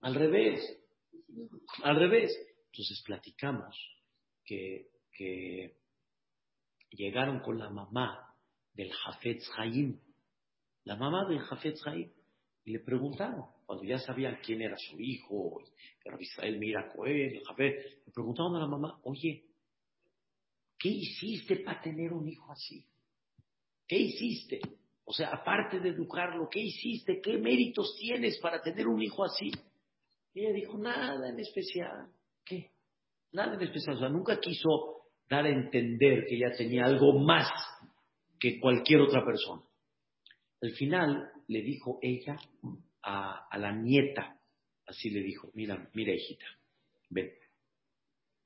al 0.00 0.14
revés, 0.16 0.78
al 1.84 1.96
revés. 1.96 2.36
Entonces 2.66 3.02
platicamos 3.06 3.76
que, 4.44 4.88
llegaron 6.90 7.40
con 7.40 7.58
la 7.58 7.70
mamá 7.70 8.34
del 8.72 8.92
Jafetz 8.92 9.48
Haim, 9.56 10.00
la 10.84 10.96
mamá 10.96 11.24
del 11.28 11.38
Jafetz 11.38 11.86
Haim, 11.86 12.10
y 12.64 12.72
le 12.72 12.80
preguntaron, 12.80 13.44
cuando 13.64 13.84
ya 13.84 13.98
sabían 13.98 14.40
quién 14.44 14.60
era 14.60 14.76
su 14.76 14.98
hijo, 15.00 15.62
que 16.02 16.08
era 16.08 16.20
Israel 16.20 16.58
Mira 16.58 16.92
el 17.06 17.44
Jafet, 17.44 18.02
le 18.06 18.12
preguntaron 18.12 18.56
a 18.56 18.60
la 18.60 18.66
mamá, 18.66 18.98
oye, 19.04 19.44
¿qué 20.76 20.88
hiciste 20.88 21.56
para 21.56 21.80
tener 21.80 22.12
un 22.12 22.28
hijo 22.28 22.50
así? 22.50 22.89
¿Qué 23.90 23.98
hiciste? 23.98 24.60
O 25.02 25.12
sea, 25.12 25.30
aparte 25.30 25.80
de 25.80 25.88
educarlo, 25.88 26.48
¿qué 26.48 26.60
hiciste? 26.60 27.20
¿Qué 27.20 27.38
méritos 27.38 27.96
tienes 27.98 28.38
para 28.38 28.62
tener 28.62 28.86
un 28.86 29.02
hijo 29.02 29.24
así? 29.24 29.50
Y 30.32 30.42
ella 30.42 30.52
dijo, 30.52 30.78
nada 30.78 31.28
en 31.28 31.40
especial. 31.40 32.06
¿Qué? 32.44 32.70
Nada 33.32 33.54
en 33.54 33.62
especial. 33.62 33.96
O 33.96 33.98
sea, 33.98 34.08
nunca 34.08 34.38
quiso 34.38 35.08
dar 35.28 35.44
a 35.44 35.48
entender 35.48 36.24
que 36.24 36.36
ella 36.36 36.52
tenía 36.56 36.84
algo 36.84 37.18
más 37.18 37.48
que 38.38 38.60
cualquier 38.60 39.00
otra 39.00 39.24
persona. 39.24 39.60
Al 40.62 40.70
final 40.70 41.28
le 41.48 41.60
dijo 41.62 41.98
ella 42.00 42.36
a, 43.02 43.58
la 43.58 43.72
nieta, 43.72 44.38
así 44.86 45.10
le 45.10 45.20
dijo, 45.20 45.50
mira, 45.54 45.90
mira 45.94 46.14
hijita, 46.14 46.46
ven. 47.08 47.32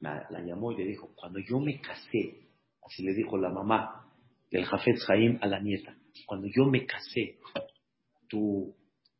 La, 0.01 0.27
la 0.31 0.41
llamó 0.41 0.73
y 0.73 0.79
le 0.79 0.87
dijo, 0.87 1.15
cuando 1.15 1.39
yo 1.39 1.61
me 1.61 1.83
casé, 1.83 2.49
así 2.83 3.03
le 3.03 3.13
dijo 3.13 3.37
la 3.37 3.51
mamá, 3.51 4.04
del 4.55 4.67
Jafet 4.67 4.97
Jaim 5.01 5.39
a 5.43 5.49
la 5.49 5.59
nieta. 5.59 5.97
Cuando 6.27 6.47
yo 6.47 6.65
me 6.67 6.87
casé, 6.87 7.41
tu 8.29 8.73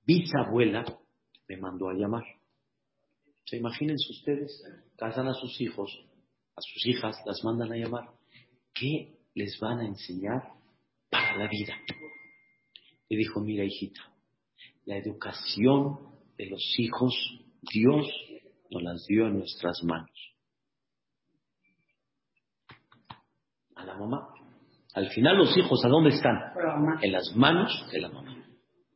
bisabuela 0.07 0.85
me 1.49 1.57
mandó 1.57 1.89
a 1.89 1.95
llamar. 1.95 2.23
¿Se 3.45 3.57
imagínense 3.57 4.13
ustedes? 4.13 4.63
Casan 4.97 5.27
a 5.27 5.35
sus 5.35 5.61
hijos, 5.61 5.91
a 6.55 6.61
sus 6.61 6.87
hijas, 6.87 7.17
las 7.27 7.43
mandan 7.43 7.73
a 7.73 7.77
llamar. 7.77 8.11
¿Qué 8.73 9.19
les 9.35 9.59
van 9.59 9.81
a 9.81 9.87
enseñar 9.87 10.53
para 11.11 11.37
la 11.37 11.49
vida? 11.49 11.75
Le 13.09 13.17
dijo, 13.17 13.41
mira 13.41 13.65
hijita, 13.65 14.01
la 14.85 14.99
educación 14.99 15.99
de 16.39 16.47
los 16.47 16.63
hijos, 16.79 17.13
Dios 17.61 18.07
nos 18.71 18.83
las 18.85 19.05
dio 19.07 19.27
en 19.27 19.39
nuestras 19.39 19.83
manos. 19.83 20.11
a 23.77 23.85
la 23.85 23.97
mamá. 23.97 24.34
Al 24.95 25.11
final 25.11 25.37
los 25.39 25.57
hijos, 25.57 25.85
¿a 25.85 25.89
dónde 25.89 26.11
están? 26.11 26.37
En 27.03 27.13
las 27.13 27.35
manos 27.35 27.87
de 27.91 28.01
la 28.01 28.09
mamá. 28.09 28.45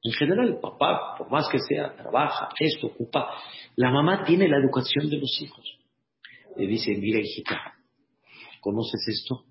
En 0.03 0.13
general, 0.13 0.49
el 0.49 0.61
papá, 0.61 1.17
por 1.19 1.29
más 1.29 1.49
que 1.49 1.59
sea, 1.59 1.95
trabaja, 1.97 2.49
esto, 2.61 2.87
ocupa. 2.87 3.31
La 3.75 3.91
mamá 3.91 4.25
tiene 4.25 4.49
la 4.49 4.59
educación 4.59 5.11
de 5.11 5.19
los 5.19 5.43
hijos. 5.43 5.79
Le 6.57 6.67
dice, 6.67 6.97
mira 6.97 7.19
hijita, 7.21 7.75
¿conoces 8.61 9.07
esto? 9.09 9.45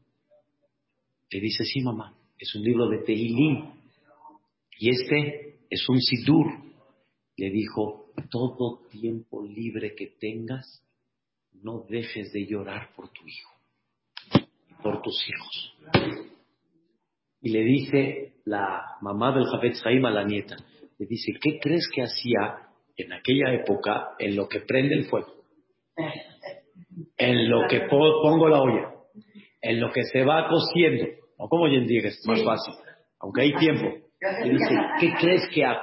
Le 1.30 1.42
dice, 1.42 1.66
sí 1.66 1.82
mamá, 1.82 2.14
es 2.40 2.56
un 2.56 2.64
libro 2.64 2.88
de 2.88 3.00
Tehillim. 3.00 3.72
Y 4.80 4.90
este 4.90 5.60
es 5.70 5.88
un 5.90 6.00
Sidur. 6.00 6.48
Le 7.36 7.50
dijo, 7.50 8.14
todo 8.30 8.88
tiempo 8.90 9.44
libre 9.44 9.96
que 9.96 10.16
tengas, 10.20 10.82
no 11.62 11.86
dejes 11.90 12.32
de 12.32 12.46
llorar 12.46 12.94
por 12.96 13.10
tu 13.10 13.22
hijo, 13.28 14.48
por 14.82 15.02
tus 15.02 15.28
hijos. 15.28 16.37
Y 17.48 17.50
le 17.52 17.64
dice 17.64 18.34
la 18.44 18.98
mamá 19.00 19.32
del 19.32 19.46
Jafetz 19.46 19.82
Haim 19.86 20.04
a 20.06 20.12
la 20.12 20.26
nieta, 20.26 20.58
le 21.00 21.06
dice, 21.06 21.32
¿qué 21.42 21.60
crees 21.62 21.88
que 21.96 22.02
hacía 22.02 22.68
en 22.98 23.14
aquella 23.14 23.54
época 23.54 24.10
en 24.20 24.36
lo 24.36 24.50
que 24.50 24.60
prende 24.60 24.96
el 24.96 25.06
fuego? 25.06 25.34
En 27.18 27.50
lo 27.50 27.66
que 27.70 27.80
po- 27.90 28.22
pongo 28.22 28.50
la 28.50 28.62
olla, 28.62 28.92
en 29.62 29.80
lo 29.80 29.94
que 29.94 30.04
se 30.12 30.26
va 30.26 30.50
cociendo, 30.50 31.06
no 31.40 31.48
como 31.48 31.64
hoy 31.64 31.78
en 31.78 31.88
día 31.88 32.02
que 32.02 32.08
es 32.10 32.22
más 32.28 32.44
fácil, 32.44 32.74
aunque 33.22 33.44
hay 33.44 33.54
tiempo. 33.56 33.96
Le 34.44 34.50
dice, 34.52 34.76
¿qué 35.00 35.14
crees 35.18 35.48
que 35.54 35.64
hago? 35.64 35.82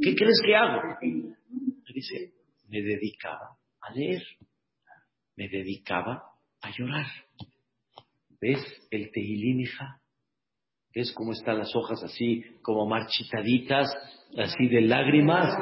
¿Qué 0.00 0.14
crees 0.14 0.40
que 0.46 0.54
hago? 0.54 0.80
Le 1.02 1.92
dice, 1.92 2.34
me 2.68 2.82
dedicaba 2.82 3.56
a 3.80 3.92
leer, 3.92 4.22
me 5.34 5.48
dedicaba 5.48 6.22
a 6.62 6.70
llorar. 6.70 7.06
¿Ves 8.40 8.64
el 8.92 9.10
Tehilín, 9.10 9.62
hija? 9.62 9.99
¿Ves 10.92 11.12
cómo 11.12 11.32
están 11.32 11.58
las 11.58 11.74
hojas 11.76 12.02
así, 12.02 12.44
como 12.62 12.86
marchitaditas, 12.86 13.88
así 14.36 14.68
de 14.68 14.80
lágrimas? 14.80 15.56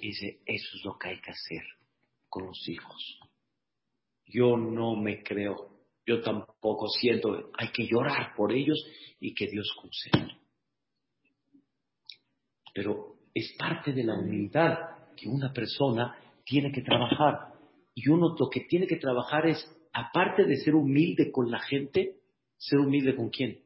Y 0.00 0.08
dice, 0.08 0.38
eso 0.46 0.76
es 0.76 0.84
lo 0.84 0.98
que 0.98 1.08
hay 1.08 1.20
que 1.20 1.30
hacer 1.30 1.62
con 2.28 2.46
los 2.46 2.68
hijos. 2.68 3.20
Yo 4.26 4.56
no 4.56 4.96
me 4.96 5.22
creo, 5.22 5.68
yo 6.06 6.22
tampoco 6.22 6.88
siento, 6.88 7.50
hay 7.58 7.68
que 7.68 7.86
llorar 7.86 8.34
por 8.34 8.52
ellos 8.52 8.82
y 9.20 9.34
que 9.34 9.48
Dios 9.48 9.70
conceda. 9.80 10.38
Pero 12.72 13.16
es 13.34 13.54
parte 13.58 13.92
de 13.92 14.04
la 14.04 14.18
humildad 14.18 14.78
que 15.14 15.28
una 15.28 15.52
persona 15.52 16.16
tiene 16.44 16.72
que 16.72 16.82
trabajar. 16.82 17.54
Y 17.94 18.08
uno 18.08 18.34
lo 18.38 18.48
que 18.48 18.60
tiene 18.62 18.86
que 18.86 18.96
trabajar 18.96 19.46
es, 19.46 19.64
aparte 19.92 20.44
de 20.44 20.56
ser 20.56 20.74
humilde 20.74 21.30
con 21.30 21.50
la 21.50 21.60
gente, 21.60 22.16
ser 22.56 22.80
humilde 22.80 23.14
con 23.14 23.28
quién? 23.28 23.63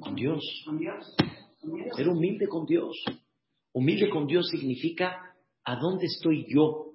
Con 0.00 0.14
Dios. 0.14 0.42
Ser 1.96 2.08
humilde 2.08 2.48
con 2.48 2.66
Dios. 2.66 2.96
Humilde 3.72 4.10
con 4.10 4.26
Dios 4.26 4.48
significa 4.50 5.30
¿a 5.64 5.76
dónde 5.76 6.06
estoy 6.06 6.46
yo? 6.48 6.92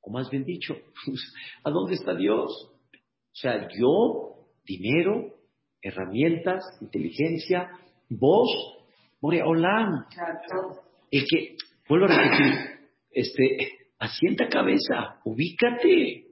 O 0.00 0.10
más 0.10 0.28
bien 0.30 0.44
dicho, 0.44 0.74
¿a 1.64 1.70
dónde 1.70 1.94
está 1.94 2.14
Dios? 2.14 2.70
O 2.92 3.36
sea, 3.36 3.68
yo, 3.78 4.46
dinero, 4.64 5.34
herramientas, 5.80 6.62
inteligencia, 6.80 7.70
vos, 8.08 8.48
Moria 9.20 9.46
Olam, 9.46 10.04
el 11.10 11.24
que, 11.24 11.56
vuelvo 11.88 12.06
a 12.06 12.08
repetir, 12.08 12.54
este, 13.10 13.68
asienta 13.98 14.48
cabeza, 14.48 15.20
ubícate, 15.24 16.26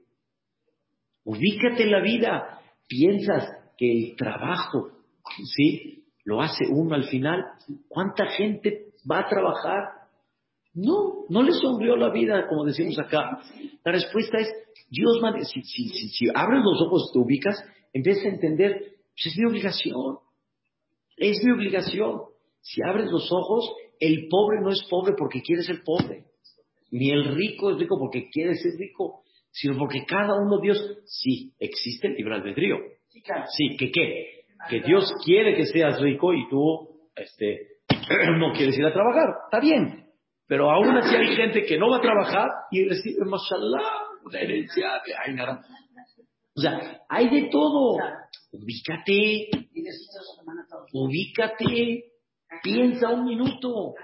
ubícate 1.23 1.83
en 1.83 1.91
la 1.91 2.01
vida, 2.01 2.61
piensas 2.87 3.49
que 3.77 3.91
el 3.91 4.15
trabajo, 4.15 4.91
¿sí? 5.55 6.03
Lo 6.25 6.41
hace 6.41 6.65
uno 6.69 6.95
al 6.95 7.05
final, 7.05 7.43
¿cuánta 7.87 8.27
gente 8.27 8.87
va 9.09 9.19
a 9.19 9.27
trabajar? 9.29 9.83
No, 10.73 11.25
no 11.29 11.43
le 11.43 11.51
sonrió 11.51 11.95
la 11.95 12.09
vida, 12.11 12.47
como 12.47 12.65
decimos 12.65 12.97
acá. 12.97 13.41
La 13.83 13.91
respuesta 13.91 14.37
es, 14.39 14.47
Dios, 14.89 15.19
mande- 15.21 15.45
si, 15.45 15.61
si, 15.63 15.89
si, 15.89 16.09
si 16.09 16.25
abres 16.33 16.61
los 16.63 16.81
ojos 16.81 17.11
te 17.13 17.19
ubicas, 17.19 17.55
empiezas 17.91 18.25
a 18.25 18.29
entender, 18.29 18.95
pues 19.15 19.27
es 19.27 19.37
mi 19.37 19.45
obligación, 19.45 20.17
es 21.17 21.43
mi 21.43 21.51
obligación. 21.51 22.21
Si 22.61 22.81
abres 22.81 23.11
los 23.11 23.29
ojos, 23.31 23.69
el 23.99 24.27
pobre 24.29 24.61
no 24.61 24.69
es 24.69 24.83
pobre 24.89 25.13
porque 25.17 25.41
quiere 25.41 25.61
ser 25.63 25.83
pobre, 25.83 26.23
ni 26.91 27.09
el 27.09 27.35
rico 27.35 27.71
es 27.71 27.77
rico 27.77 27.97
porque 27.99 28.29
quiere 28.29 28.55
ser 28.55 28.73
rico, 28.79 29.23
sino 29.51 29.77
porque 29.77 30.05
cada 30.05 30.33
uno 30.41 30.59
Dios, 30.59 30.79
sí, 31.05 31.53
existe 31.59 32.07
el 32.07 32.15
libre 32.15 32.35
albedrío. 32.35 32.77
Sí, 33.09 33.21
claro. 33.21 33.45
Sí, 33.55 33.75
¿que 33.77 33.91
qué? 33.91 34.42
Que 34.69 34.81
Dios 34.81 35.13
quiere 35.23 35.55
que 35.55 35.65
seas 35.65 35.99
rico 35.99 36.33
y 36.33 36.47
tú 36.49 37.09
este, 37.15 37.67
no 38.37 38.53
quieres 38.53 38.77
ir 38.77 38.85
a 38.85 38.93
trabajar. 38.93 39.29
Está 39.45 39.59
bien. 39.59 40.07
Pero 40.47 40.69
aún 40.69 40.95
así 40.97 41.15
hay 41.15 41.35
gente 41.35 41.63
que 41.63 41.77
no 41.77 41.89
va 41.89 41.97
a 41.97 42.01
trabajar 42.01 42.49
y 42.71 42.87
recibe, 42.87 43.25
mashallah, 43.25 44.03
una 44.25 44.39
herencia 44.39 45.01
nada. 45.33 45.65
O 46.55 46.61
sea, 46.61 47.01
hay 47.09 47.29
de 47.29 47.49
todo. 47.49 47.97
Ubícate, 48.51 49.49
ubícate, 50.91 52.03
piensa 52.61 53.09
un 53.09 53.25
minuto. 53.25 53.95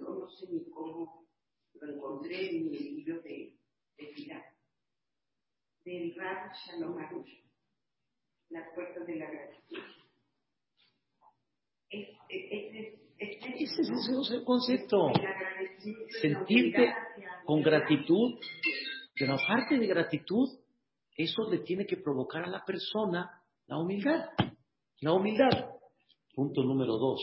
No 0.00 0.28
sé 0.30 0.46
ni 0.50 0.70
cómo 0.70 1.26
lo 1.80 1.94
encontré 1.94 2.50
en 2.50 2.66
el 2.66 2.96
libro 2.96 3.22
de, 3.22 3.57
del 5.88 6.14
Rab 6.14 6.52
Shalom 6.52 6.98
Arush, 6.98 7.32
Las 8.50 8.74
puertas 8.74 9.06
de 9.06 9.16
la 9.16 9.30
gratitud. 9.30 9.78
Es, 11.88 12.08
es, 12.28 12.44
es, 13.18 13.38
es, 13.48 13.88
es, 13.88 14.30
el 14.30 14.44
concepto. 14.44 15.10
Sentirte 16.20 16.94
con 17.46 17.62
gratitud, 17.62 18.38
pero 19.18 19.34
aparte 19.34 19.78
de 19.78 19.86
gratitud, 19.86 20.48
eso 21.16 21.50
le 21.50 21.60
tiene 21.60 21.86
que 21.86 21.96
provocar 21.96 22.44
a 22.44 22.48
la 22.48 22.64
persona 22.66 23.42
la 23.66 23.78
humildad. 23.78 24.26
La 25.00 25.14
humildad. 25.14 25.70
Punto 26.34 26.62
número 26.64 26.98
dos. 26.98 27.20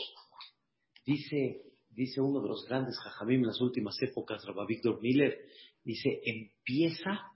Dice, 1.05 1.61
dice 1.89 2.19
uno 2.19 2.41
de 2.41 2.49
los 2.49 2.65
grandes 2.67 2.97
jajamim 2.97 3.41
en 3.41 3.47
las 3.47 3.61
últimas 3.61 3.95
épocas, 4.01 4.43
Rabbi 4.43 4.65
Víctor 4.67 4.99
Miller, 5.01 5.37
dice, 5.83 6.19
empieza 6.25 7.34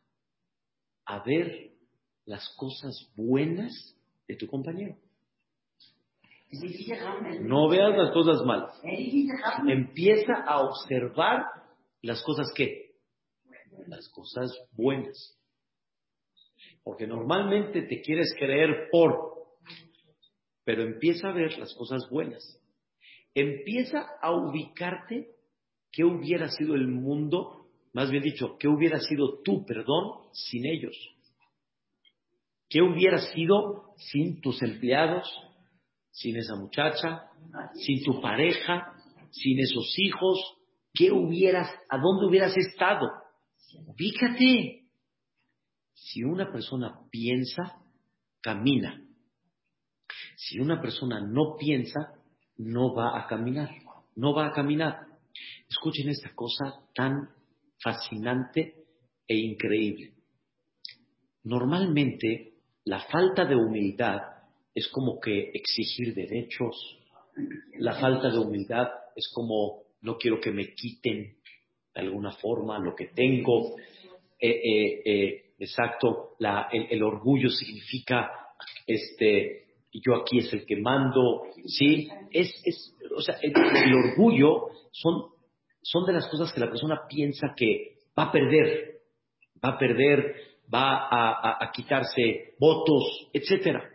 a 1.09 1.23
ver 1.23 1.71
las 2.25 2.47
cosas 2.55 3.11
buenas 3.15 3.73
de 4.27 4.35
tu 4.35 4.45
compañero. 4.45 4.95
No 7.41 7.67
veas 7.67 7.97
las 7.97 8.11
cosas 8.11 8.45
malas. 8.45 8.79
Empieza 9.67 10.33
a 10.35 10.61
observar 10.61 11.45
las 12.03 12.21
cosas 12.21 12.51
que, 12.55 12.91
las 13.87 14.07
cosas 14.09 14.51
buenas. 14.73 15.35
Porque 16.83 17.07
normalmente 17.07 17.81
te 17.81 18.01
quieres 18.01 18.31
creer 18.37 18.89
por, 18.91 19.33
pero 20.63 20.83
empieza 20.83 21.29
a 21.29 21.33
ver 21.33 21.57
las 21.57 21.73
cosas 21.73 22.07
buenas. 22.11 22.61
Empieza 23.33 24.05
a 24.21 24.31
ubicarte 24.31 25.31
qué 25.91 26.03
hubiera 26.03 26.49
sido 26.49 26.75
el 26.75 26.87
mundo, 26.87 27.58
más 27.93 28.11
bien 28.11 28.23
dicho, 28.23 28.57
qué 28.59 28.67
hubiera 28.67 28.99
sido 28.99 29.41
tú, 29.43 29.65
perdón, 29.65 30.29
sin 30.31 30.65
ellos. 30.65 30.95
¿Qué 32.69 32.81
hubiera 32.81 33.17
sido 33.17 33.95
sin 33.97 34.41
tus 34.41 34.61
empleados, 34.61 35.27
sin 36.11 36.37
esa 36.37 36.55
muchacha, 36.55 37.29
sin 37.73 38.03
tu 38.03 38.21
pareja, 38.21 38.93
sin 39.31 39.59
esos 39.59 39.93
hijos? 39.97 40.39
¿Qué 40.93 41.11
hubieras, 41.11 41.67
a 41.89 41.97
dónde 41.97 42.27
hubieras 42.27 42.55
estado? 42.55 43.07
Ubícate. 43.87 44.87
Si 45.93 46.23
una 46.23 46.51
persona 46.51 46.99
piensa, 47.09 47.81
camina. 48.41 49.03
Si 50.35 50.59
una 50.59 50.79
persona 50.79 51.21
no 51.21 51.55
piensa, 51.57 52.13
no 52.57 52.93
va 52.93 53.19
a 53.19 53.27
caminar. 53.27 53.69
No 54.15 54.33
va 54.33 54.47
a 54.47 54.51
caminar. 54.51 55.07
Escuchen 55.67 56.09
esta 56.09 56.33
cosa 56.35 56.81
tan 56.93 57.29
fascinante 57.81 58.73
e 59.27 59.37
increíble. 59.37 60.13
Normalmente, 61.43 62.53
la 62.85 63.01
falta 63.01 63.45
de 63.45 63.55
humildad 63.55 64.21
es 64.73 64.87
como 64.89 65.19
que 65.19 65.51
exigir 65.53 66.13
derechos. 66.13 66.97
La 67.77 67.99
falta 67.99 68.29
de 68.29 68.39
humildad 68.39 68.87
es 69.15 69.29
como 69.33 69.83
no 70.01 70.17
quiero 70.17 70.39
que 70.39 70.51
me 70.51 70.73
quiten 70.73 71.35
de 71.93 72.01
alguna 72.01 72.31
forma 72.33 72.79
lo 72.79 72.95
que 72.95 73.07
tengo. 73.07 73.75
Eh, 74.39 74.49
eh, 74.49 75.01
eh, 75.05 75.45
exacto, 75.59 76.35
el, 76.71 77.03
orgullo 77.03 77.49
significa 77.49 78.31
este 78.87 79.65
yo 79.91 80.15
aquí 80.15 80.37
es 80.39 80.53
el 80.53 80.65
que 80.65 80.77
mando, 80.77 81.45
sí, 81.65 82.07
es, 82.31 82.53
es 82.63 82.95
o 83.15 83.21
sea, 83.21 83.37
el 83.41 83.93
orgullo 83.93 84.69
son, 84.91 85.31
son 85.81 86.05
de 86.05 86.13
las 86.13 86.27
cosas 86.27 86.51
que 86.53 86.59
la 86.59 86.69
persona 86.69 87.01
piensa 87.07 87.53
que 87.55 87.97
va 88.17 88.23
a 88.23 88.31
perder, 88.31 89.01
va 89.63 89.69
a 89.69 89.77
perder, 89.77 90.35
va 90.73 91.07
a, 91.63 91.71
quitarse 91.71 92.55
votos, 92.59 93.29
etcétera. 93.33 93.89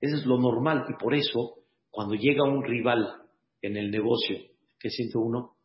Eso 0.00 0.16
es 0.16 0.26
lo 0.26 0.38
normal 0.38 0.84
y 0.88 1.02
por 1.02 1.14
eso 1.14 1.58
cuando 1.90 2.14
llega 2.14 2.44
un 2.44 2.62
rival 2.62 3.22
en 3.62 3.76
el 3.76 3.90
negocio, 3.90 4.38
¿qué 4.78 4.90
siente 4.90 5.16
uno? 5.16 5.56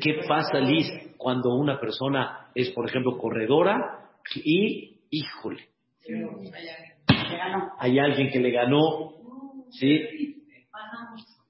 ¿Qué 0.00 0.20
pasa, 0.26 0.60
Liz, 0.60 0.86
cuando 1.16 1.54
una 1.54 1.78
persona 1.78 2.50
es, 2.54 2.70
por 2.70 2.88
ejemplo, 2.88 3.18
corredora 3.18 4.10
y, 4.34 5.00
híjole, 5.10 5.68
hay 7.78 7.98
alguien 7.98 8.30
que 8.30 8.38
le 8.38 8.50
ganó, 8.50 9.14
¿sí? 9.70 10.44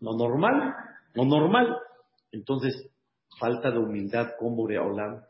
Lo 0.01 0.17
normal, 0.17 0.75
lo 1.15 1.25
normal. 1.25 1.77
Entonces, 2.33 2.91
falta 3.39 3.71
de 3.71 3.79
humildad 3.79 4.29
con 4.39 4.57
Boreolam. 4.57 5.23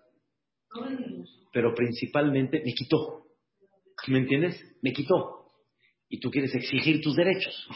Pero 1.53 1.75
principalmente 1.75 2.63
me 2.65 2.73
quitó. 2.75 3.27
¿Me 4.07 4.19
entiendes? 4.19 4.61
Me 4.83 4.93
quitó. 4.93 5.53
Y 6.09 6.21
tú 6.21 6.31
quieres 6.31 6.55
exigir 6.55 7.01
tus 7.03 7.17
derechos. 7.17 7.69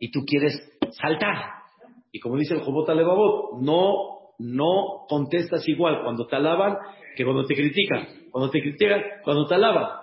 Y 0.00 0.10
tú 0.10 0.24
quieres 0.24 0.54
saltar. 0.92 1.64
Y 2.12 2.20
como 2.20 2.36
dice 2.36 2.54
el 2.54 2.60
Jobot 2.60 2.88
Levavot, 2.88 3.60
no, 3.60 4.34
no 4.38 5.06
contestas 5.08 5.68
igual 5.68 6.02
cuando 6.02 6.26
te 6.26 6.36
alaban 6.36 6.76
que 7.16 7.24
cuando 7.24 7.44
te 7.44 7.54
critican. 7.54 8.30
Cuando 8.30 8.50
te 8.50 8.60
critican, 8.60 9.02
cuando 9.22 9.46
te 9.46 9.54
alaban. 9.54 10.00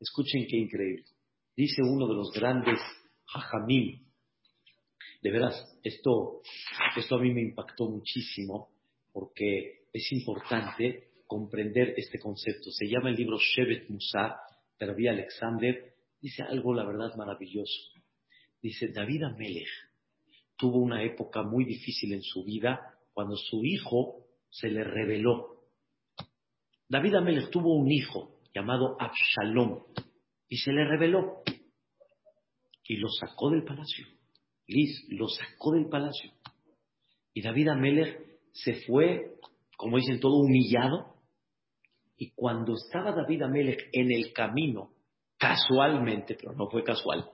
Escuchen 0.00 0.46
qué 0.48 0.56
increíble. 0.56 1.04
Dice 1.56 1.82
uno 1.82 2.06
de 2.06 2.14
los 2.14 2.30
grandes 2.32 2.78
hajamim. 3.34 4.05
De 5.22 5.30
veras, 5.30 5.78
esto, 5.82 6.42
esto 6.96 7.16
a 7.16 7.20
mí 7.20 7.32
me 7.32 7.42
impactó 7.42 7.88
muchísimo 7.88 8.68
porque 9.12 9.86
es 9.92 10.12
importante 10.12 11.10
comprender 11.26 11.94
este 11.96 12.18
concepto. 12.18 12.70
Se 12.70 12.86
llama 12.86 13.10
el 13.10 13.16
libro 13.16 13.38
Shevet 13.38 13.88
Musar 13.88 14.36
de 14.78 14.86
Rabbi 14.86 15.08
Alexander. 15.08 15.94
Dice 16.20 16.42
algo, 16.42 16.74
la 16.74 16.84
verdad, 16.84 17.14
maravilloso. 17.16 17.92
Dice, 18.62 18.88
David 18.88 19.24
Amelech 19.24 19.68
tuvo 20.56 20.78
una 20.78 21.02
época 21.02 21.42
muy 21.42 21.64
difícil 21.64 22.12
en 22.12 22.22
su 22.22 22.44
vida 22.44 22.80
cuando 23.12 23.36
su 23.36 23.64
hijo 23.64 24.26
se 24.50 24.68
le 24.68 24.84
reveló. 24.84 25.62
David 26.88 27.16
Amelech 27.16 27.50
tuvo 27.50 27.74
un 27.74 27.90
hijo 27.90 28.40
llamado 28.54 28.96
Absalom 29.00 29.82
y 30.48 30.56
se 30.58 30.72
le 30.72 30.84
reveló 30.84 31.42
y 32.84 32.96
lo 32.96 33.08
sacó 33.08 33.50
del 33.50 33.64
palacio. 33.64 34.06
Liz 34.68 35.06
lo 35.08 35.28
sacó 35.28 35.72
del 35.72 35.88
palacio. 35.88 36.30
Y 37.32 37.42
David 37.42 37.68
Amelech 37.68 38.18
se 38.52 38.74
fue, 38.86 39.36
como 39.76 39.98
dicen, 39.98 40.20
todo 40.20 40.38
humillado. 40.38 41.14
Y 42.16 42.30
cuando 42.30 42.74
estaba 42.74 43.12
David 43.12 43.42
Amelech 43.42 43.88
en 43.92 44.10
el 44.10 44.32
camino, 44.32 44.90
casualmente, 45.38 46.34
pero 46.34 46.54
no 46.54 46.68
fue 46.70 46.82
casual, 46.82 47.30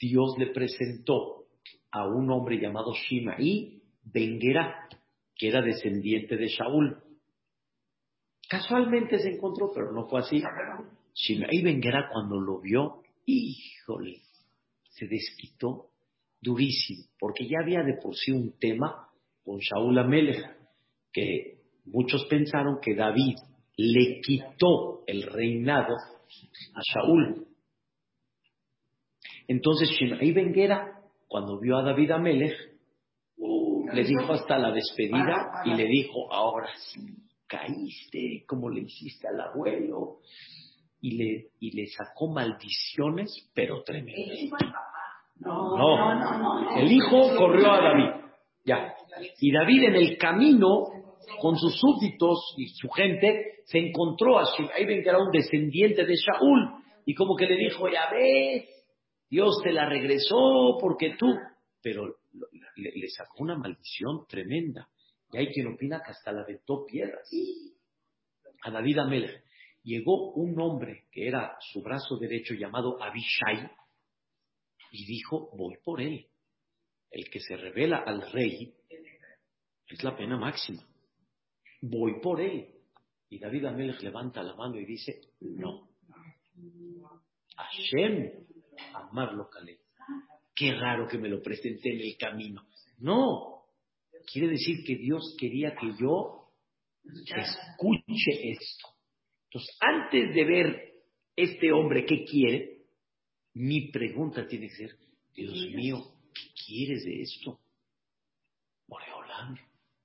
Dios 0.00 0.34
le 0.38 0.46
presentó 0.48 1.44
a 1.90 2.06
un 2.06 2.30
hombre 2.30 2.58
llamado 2.58 2.92
Shimaí 2.94 3.82
Benguera, 4.04 4.88
que 5.36 5.48
era 5.48 5.60
descendiente 5.60 6.36
de 6.36 6.48
Shaul. 6.48 6.96
Casualmente 8.48 9.18
se 9.18 9.34
encontró, 9.34 9.70
pero 9.72 9.92
no 9.92 10.08
fue 10.08 10.20
así. 10.20 10.42
Shimaí 11.14 11.62
Benguera 11.62 12.08
cuando 12.12 12.40
lo 12.40 12.60
vio, 12.60 13.02
híjole, 13.26 14.22
se 14.88 15.06
desquitó 15.06 15.91
durísimo, 16.42 17.04
porque 17.18 17.46
ya 17.46 17.60
había 17.62 17.82
de 17.82 17.94
por 18.02 18.16
sí 18.16 18.32
un 18.32 18.58
tema 18.58 19.08
con 19.44 19.58
Shaul 19.58 19.96
Amelech, 19.98 20.44
que 21.12 21.58
muchos 21.84 22.26
pensaron 22.26 22.78
que 22.82 22.94
David 22.94 23.36
le 23.76 24.20
quitó 24.20 25.04
el 25.06 25.22
reinado 25.22 25.94
a 25.94 26.80
Shaul. 26.82 27.46
Entonces 29.46 29.90
Shimei 29.90 30.32
Benguera, 30.32 31.00
cuando 31.28 31.58
vio 31.58 31.78
a 31.78 31.82
David 31.82 32.10
Amelech, 32.10 32.72
le 33.92 34.04
dijo 34.04 34.32
hasta 34.32 34.58
la 34.58 34.72
despedida 34.72 35.62
y 35.64 35.74
le 35.74 35.86
dijo, 35.86 36.32
ahora 36.32 36.70
sí, 36.76 37.00
caíste 37.46 38.44
como 38.46 38.70
le 38.70 38.82
hiciste 38.82 39.28
al 39.28 39.40
abuelo. 39.40 40.18
Y 41.04 41.16
le, 41.16 41.48
y 41.58 41.72
le 41.72 41.88
sacó 41.88 42.28
maldiciones, 42.28 43.50
pero 43.52 43.82
tremendas. 43.82 44.38
No, 45.44 46.76
el 46.76 46.92
hijo 46.92 47.34
corrió 47.36 47.72
a 47.72 47.80
David. 47.80 48.22
Ya. 48.64 48.94
Y 49.40 49.52
David 49.52 49.84
en 49.84 49.94
el 49.96 50.18
camino, 50.18 50.84
con 51.40 51.56
sus 51.56 51.78
súbditos 51.78 52.54
y 52.56 52.68
su 52.68 52.88
gente, 52.88 53.62
se 53.64 53.78
encontró 53.78 54.38
a 54.38 54.44
Shimei 54.44 55.02
que 55.02 55.08
era 55.08 55.18
un 55.18 55.30
descendiente 55.30 56.04
de 56.04 56.14
Shaul. 56.14 56.82
Y 57.04 57.14
como 57.14 57.36
que 57.36 57.46
le 57.46 57.56
dijo, 57.56 57.88
ya 57.88 58.08
ves, 58.10 58.68
Dios 59.28 59.60
te 59.62 59.72
la 59.72 59.88
regresó 59.88 60.78
porque 60.80 61.16
tú. 61.18 61.26
Pero 61.82 62.06
le, 62.76 63.08
sacó 63.08 63.42
una 63.42 63.56
maldición 63.56 64.24
tremenda. 64.28 64.88
Y 65.32 65.38
hay 65.38 65.46
quien 65.48 65.68
opina 65.68 66.00
que 66.04 66.12
hasta 66.12 66.32
la 66.32 66.42
aventó 66.42 66.84
piedras. 66.86 67.28
A 68.64 68.70
David 68.70 68.98
Amelech 68.98 69.42
llegó 69.82 70.32
un 70.34 70.60
hombre 70.60 71.06
que 71.10 71.26
era 71.26 71.56
su 71.58 71.82
brazo 71.82 72.16
derecho 72.18 72.54
llamado 72.54 73.02
Abishai 73.02 73.68
y 74.92 75.06
dijo, 75.06 75.50
voy 75.56 75.78
por 75.82 76.00
él. 76.00 76.28
El 77.10 77.28
que 77.30 77.40
se 77.40 77.56
revela 77.56 78.04
al 78.06 78.30
rey 78.30 78.74
es 79.88 80.04
la 80.04 80.16
pena 80.16 80.38
máxima. 80.38 80.86
Voy 81.80 82.20
por 82.20 82.40
él. 82.40 82.68
Y 83.30 83.38
David 83.38 83.64
Amelech 83.64 84.02
levanta 84.02 84.42
la 84.42 84.54
mano 84.54 84.78
y 84.78 84.84
dice, 84.84 85.20
no. 85.40 85.88
Hashem, 87.56 88.32
amarlo 88.94 89.48
Caleb. 89.48 89.78
Qué 90.54 90.74
raro 90.74 91.08
que 91.08 91.18
me 91.18 91.30
lo 91.30 91.40
presenté 91.40 91.94
en 91.94 92.00
el 92.00 92.16
camino. 92.18 92.66
No. 92.98 93.64
Quiere 94.30 94.48
decir 94.48 94.84
que 94.86 94.96
Dios 94.96 95.34
quería 95.38 95.74
que 95.74 95.92
yo 95.98 96.50
escuche 97.34 98.50
esto. 98.50 98.88
Entonces, 99.44 99.76
antes 99.80 100.34
de 100.34 100.44
ver 100.44 100.92
este 101.34 101.72
hombre 101.72 102.04
qué 102.04 102.24
quiere, 102.24 102.71
mi 103.54 103.90
pregunta 103.90 104.46
tiene 104.46 104.68
que 104.68 104.74
ser, 104.74 104.96
Dios 105.34 105.66
mío, 105.74 105.98
¿qué 106.32 106.42
quieres 106.66 107.04
de 107.04 107.22
esto? 107.22 107.60
Moreolam, 108.88 109.56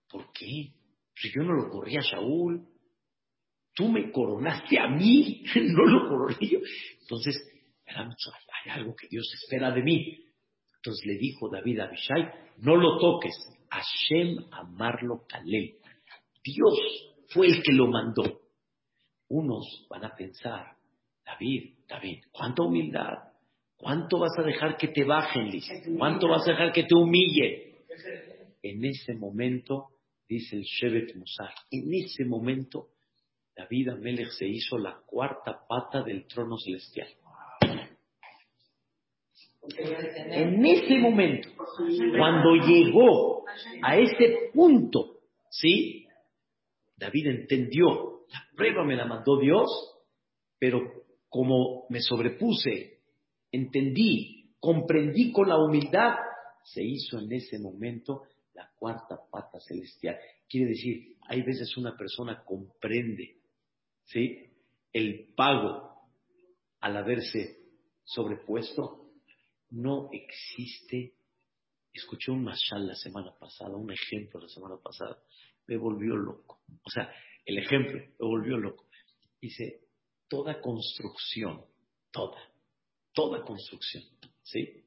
¿por 0.09 0.31
qué? 0.31 0.73
Si 1.15 1.31
yo 1.33 1.43
no 1.43 1.53
lo 1.53 1.69
corrí 1.69 1.97
a 1.97 2.01
Saúl, 2.01 2.67
tú 3.73 3.89
me 3.89 4.11
coronaste 4.11 4.79
a 4.79 4.87
mí, 4.87 5.43
no 5.55 5.85
lo 5.85 6.09
corrí 6.09 6.49
yo. 6.49 6.59
Entonces, 7.01 7.35
hay 7.85 8.71
algo 8.71 8.95
que 8.95 9.07
Dios 9.07 9.25
espera 9.43 9.71
de 9.71 9.81
mí. 9.81 10.25
Entonces 10.77 11.05
le 11.05 11.17
dijo 11.17 11.49
David 11.49 11.79
a 11.79 11.85
Abishai, 11.85 12.31
no 12.57 12.75
lo 12.75 12.97
toques, 12.99 13.33
Hashem 13.69 14.37
amarlo 14.51 15.25
Kalel. 15.27 15.77
Dios 16.43 16.79
fue 17.29 17.47
el 17.47 17.63
que 17.63 17.73
lo 17.73 17.87
mandó. 17.87 18.41
Unos 19.29 19.85
van 19.89 20.05
a 20.05 20.15
pensar, 20.15 20.77
David, 21.25 21.79
David, 21.87 22.23
cuánta 22.31 22.63
humildad, 22.63 23.26
¿Cuánto 23.77 24.19
vas 24.19 24.37
a 24.37 24.41
dejar 24.41 24.75
que 24.75 24.87
te 24.87 25.03
bajen, 25.03 25.49
Liz? 25.49 25.65
¿Cuánto 25.97 26.27
vas 26.27 26.47
a 26.47 26.51
dejar 26.51 26.73
que 26.73 26.83
te 26.83 26.95
humillen? 26.95 27.75
En 28.63 28.83
ese 28.83 29.13
momento, 29.13 29.89
dice 30.27 30.57
el 30.57 30.63
Shevet 30.63 31.15
Musar, 31.15 31.53
en 31.71 31.93
ese 31.93 32.25
momento, 32.25 32.89
David 33.55 33.89
Amelech 33.89 34.29
se 34.31 34.47
hizo 34.47 34.77
la 34.77 34.99
cuarta 35.05 35.59
pata 35.67 36.03
del 36.03 36.25
trono 36.27 36.57
celestial. 36.57 37.07
En 39.77 40.65
ese 40.65 40.97
momento, 40.97 41.49
cuando 42.17 42.55
llegó 42.55 43.45
a 43.83 43.97
ese 43.97 44.49
punto, 44.53 45.19
¿sí? 45.49 46.07
David 46.95 47.27
entendió, 47.27 48.21
la 48.31 48.47
prueba 48.55 48.83
me 48.83 48.95
la 48.95 49.05
mandó 49.05 49.39
Dios, 49.39 49.69
pero 50.57 50.81
como 51.29 51.85
me 51.89 51.99
sobrepuse 51.99 52.96
entendí, 53.51 54.53
comprendí 54.59 55.31
con 55.31 55.49
la 55.49 55.57
humildad, 55.57 56.15
se 56.63 56.83
hizo 56.83 57.19
en 57.19 57.31
ese 57.31 57.59
momento 57.59 58.23
la 58.53 58.69
cuarta 58.77 59.19
pata 59.31 59.59
celestial. 59.59 60.17
Quiere 60.49 60.69
decir, 60.69 61.15
hay 61.21 61.41
veces 61.41 61.75
una 61.77 61.95
persona 61.95 62.43
comprende, 62.43 63.37
¿sí? 64.05 64.49
El 64.91 65.33
pago 65.35 65.87
al 66.79 66.97
haberse 66.97 67.59
sobrepuesto, 68.03 69.11
no 69.71 70.09
existe. 70.11 71.13
Escuché 71.93 72.31
un 72.31 72.43
mashal 72.43 72.87
la 72.87 72.95
semana 72.95 73.33
pasada, 73.37 73.75
un 73.75 73.91
ejemplo 73.91 74.39
la 74.39 74.49
semana 74.49 74.77
pasada, 74.77 75.17
me 75.67 75.77
volvió 75.77 76.15
loco. 76.15 76.61
O 76.83 76.89
sea, 76.89 77.11
el 77.45 77.57
ejemplo 77.57 77.99
me 77.99 78.27
volvió 78.27 78.57
loco. 78.57 78.85
Dice, 79.41 79.81
toda 80.27 80.61
construcción, 80.61 81.65
toda, 82.11 82.37
toda 83.17 83.43
construcción, 83.43 84.03
¿sí? 84.43 84.83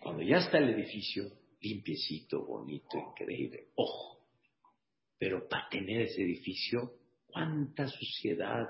Cuando 0.00 0.24
ya 0.24 0.38
está 0.38 0.58
el 0.58 0.70
edificio 0.70 1.30
limpiecito, 1.60 2.44
bonito, 2.44 2.98
increíble, 2.98 3.68
ojo, 3.76 4.26
pero 5.16 5.48
para 5.48 5.68
tener 5.68 6.02
ese 6.02 6.20
edificio, 6.20 6.94
cuánta 7.26 7.86
suciedad, 7.86 8.66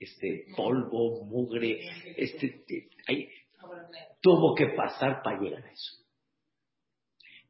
este 0.00 0.46
polvo, 0.56 1.24
mugre, 1.26 1.78
este, 2.16 2.64
hay, 3.06 3.28
tuvo 4.20 4.52
que 4.56 4.66
pasar 4.76 5.22
para 5.22 5.40
llegar 5.40 5.64
a 5.64 5.70
eso. 5.70 6.04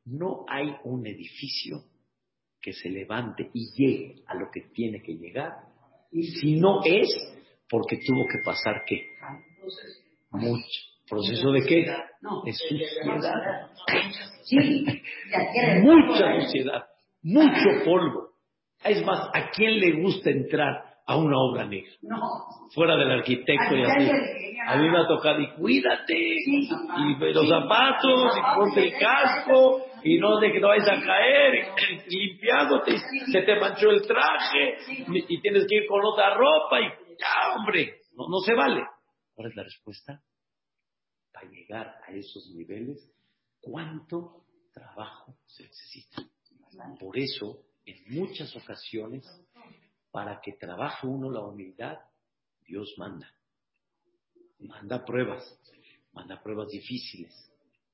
No 0.04 0.44
hay 0.46 0.68
un 0.84 1.06
edificio 1.06 1.82
que 2.60 2.74
se 2.74 2.90
levante 2.90 3.50
y 3.54 3.72
llegue 3.72 4.22
a 4.26 4.34
lo 4.34 4.50
que 4.50 4.60
tiene 4.74 5.00
que 5.02 5.14
llegar, 5.14 5.50
si 6.10 6.56
no 6.56 6.82
es 6.84 7.08
porque 7.70 7.96
tuvo 8.06 8.26
que 8.30 8.42
pasar 8.44 8.84
qué? 8.86 9.06
Mucho. 10.32 10.92
¿Proceso 11.08 11.50
de 11.52 11.60
qué? 11.66 11.86
De 12.44 12.52
suciedad. 12.52 13.70
Mucha 15.82 16.40
suciedad, 16.40 16.84
mucho 17.22 17.84
polvo. 17.84 18.30
Es 18.84 19.04
más, 19.04 19.28
¿a 19.32 19.50
quién 19.50 19.78
le 19.78 20.02
gusta 20.02 20.30
entrar 20.30 20.84
a 21.06 21.16
una 21.16 21.36
obra 21.38 21.66
negra? 21.66 21.92
Fuera 22.74 22.96
del 22.96 23.10
arquitecto 23.10 23.76
y 23.76 23.82
así. 23.82 24.10
A 24.66 24.76
mí 24.76 24.88
me 24.88 24.98
ha 24.98 25.06
tocado, 25.06 25.40
y 25.40 25.50
cuídate, 25.54 26.14
y 26.16 26.68
los 27.32 27.48
zapatos, 27.48 28.36
y 28.36 28.56
ponte 28.56 28.80
el 28.86 28.98
casco, 28.98 29.84
y 30.04 30.18
no 30.18 30.38
de 30.38 30.52
que 30.52 30.60
no 30.60 30.68
vayas 30.68 30.88
a 30.88 31.00
caer, 31.00 31.68
limpiándote, 32.08 32.96
se 33.30 33.42
te 33.42 33.60
manchó 33.60 33.90
el 33.90 34.02
traje, 34.06 34.76
y 35.28 35.40
tienes 35.40 35.66
que 35.68 35.76
ir 35.76 35.86
con 35.86 36.00
otra 36.04 36.34
ropa, 36.34 36.80
y 36.80 36.84
ya, 37.18 37.56
hombre, 37.56 37.96
no, 38.16 38.28
no 38.28 38.38
se 38.40 38.54
vale. 38.54 38.82
¿Cuál 39.42 39.50
es 39.50 39.56
la 39.56 39.64
respuesta? 39.64 40.22
Para 41.32 41.50
llegar 41.50 42.00
a 42.06 42.12
esos 42.12 42.48
niveles, 42.54 43.10
¿cuánto 43.60 44.44
trabajo 44.72 45.36
se 45.46 45.64
necesita? 45.64 46.22
Por 47.00 47.18
eso, 47.18 47.64
en 47.84 48.04
muchas 48.14 48.54
ocasiones, 48.54 49.26
para 50.12 50.40
que 50.40 50.52
trabaje 50.52 51.08
uno 51.08 51.28
la 51.28 51.40
humildad, 51.40 51.98
Dios 52.64 52.94
manda. 52.98 53.34
Manda 54.60 55.04
pruebas, 55.04 55.42
manda 56.12 56.40
pruebas 56.40 56.68
difíciles, 56.68 57.34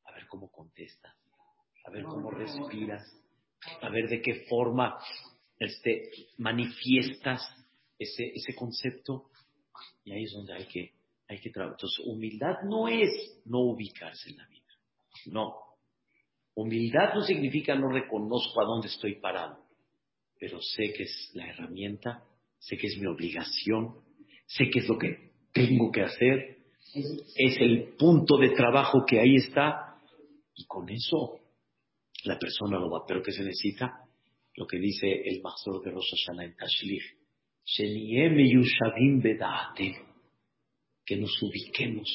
a 0.05 0.13
ver 0.13 0.27
cómo 0.27 0.53
contestas, 0.53 1.17
a 1.87 1.91
ver 1.91 2.05
cómo 2.05 2.31
respiras, 2.31 3.11
a 3.81 3.89
ver 3.89 4.07
de 4.11 4.21
qué 4.21 4.45
forma 4.51 4.99
este, 5.59 6.13
manifiestas 6.37 7.41
ese, 7.99 8.35
ese 8.35 8.55
concepto. 8.55 9.31
Y 10.05 10.13
ahí 10.13 10.25
es 10.25 10.33
donde 10.33 10.53
hay 10.53 10.67
que, 10.67 10.98
hay 11.29 11.41
que 11.41 11.51
trabajar. 11.51 11.77
Entonces, 11.77 12.07
humildad 12.07 12.63
no 12.65 12.89
es 12.89 13.41
no 13.45 13.61
ubicarse 13.61 14.31
en 14.31 14.37
la 14.39 14.47
vida. 14.49 14.65
No. 15.27 15.55
Humildad 16.55 17.15
no 17.15 17.23
significa 17.23 17.75
no 17.75 17.91
reconozco 17.91 18.61
a 18.61 18.65
dónde 18.65 18.89
estoy 18.89 19.17
parado 19.17 19.69
pero 20.39 20.61
sé 20.61 20.93
que 20.93 21.05
es 21.05 21.31
la 21.35 21.49
herramienta, 21.49 22.23
sé 22.59 22.77
que 22.77 22.87
es 22.87 22.99
mi 22.99 23.07
obligación, 23.07 23.97
sé 24.47 24.71
que 24.71 24.81
es 24.81 24.89
lo 24.89 24.99
que 24.99 25.33
tengo 25.53 25.91
que 25.91 26.03
hacer, 26.03 26.59
es 26.95 27.61
el 27.61 27.95
punto 27.99 28.37
de 28.39 28.51
trabajo 28.51 29.05
que 29.07 29.21
ahí 29.21 29.37
está, 29.37 29.97
y 30.55 30.65
con 30.67 30.89
eso 30.89 31.41
la 32.25 32.39
persona 32.39 32.79
lo 32.79 32.91
va. 32.91 33.05
Pero 33.07 33.23
¿qué 33.23 33.33
se 33.33 33.43
necesita? 33.43 34.05
Lo 34.55 34.67
que 34.67 34.79
dice 34.79 35.07
el 35.25 35.41
Mazor 35.43 35.83
de 35.83 35.91
Rosh 35.91 36.11
Hashanah 36.11 36.45
en 36.45 36.57
Tashlich, 36.57 37.17
que 41.09 41.17
nos 41.17 41.43
ubiquemos 41.43 42.09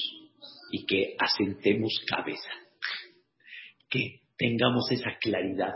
y 0.71 0.85
que 0.85 1.15
asentemos 1.17 1.91
cabeza, 2.07 2.51
que 3.89 4.21
tengamos 4.37 4.91
esa 4.91 5.17
claridad. 5.19 5.73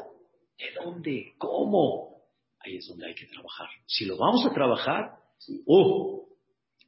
¿De 0.58 0.66
dónde? 0.80 1.34
¿Cómo? 1.38 2.18
ahí 2.68 2.78
es 2.78 2.88
donde 2.88 3.08
hay 3.08 3.16
que 3.16 3.26
trabajar. 3.28 3.68
Si 3.86 4.06
lo 4.06 4.18
vamos 4.18 4.46
a 4.46 4.54
trabajar, 4.54 5.18
¡uh! 5.66 6.28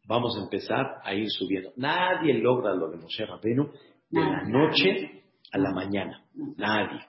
vamos 0.08 0.38
a 0.38 0.44
empezar 0.44 1.00
a 1.04 1.14
ir 1.14 1.30
subiendo. 1.30 1.72
Nadie 1.78 2.34
logra 2.36 2.74
lo 2.74 2.90
de 2.90 2.98
Moshe 2.98 3.26
Rabenu 3.26 3.72
de 4.10 4.20
la 4.20 4.44
noche 4.44 5.24
a 5.52 5.58
la 5.58 5.72
mañana. 5.72 6.26
Nadie. 6.58 7.00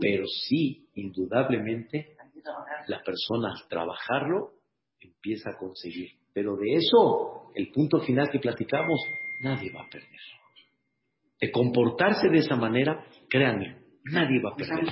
Pero 0.00 0.24
sí, 0.26 0.88
indudablemente, 0.94 2.16
la 2.86 3.00
persona 3.02 3.52
al 3.52 3.68
trabajarlo 3.68 4.52
empieza 5.08 5.50
a 5.50 5.58
conseguir. 5.58 6.10
Pero 6.32 6.56
de 6.56 6.74
eso, 6.74 7.50
el 7.54 7.70
punto 7.70 8.00
final 8.00 8.28
que 8.30 8.38
platicamos, 8.38 9.00
nadie 9.42 9.70
va 9.72 9.82
a 9.82 9.88
perder. 9.88 10.08
De 11.40 11.50
comportarse 11.50 12.28
de 12.28 12.38
esa 12.38 12.56
manera, 12.56 13.04
créanme, 13.28 13.76
nadie 14.04 14.40
va 14.42 14.50
a 14.50 14.56
perder. 14.56 14.84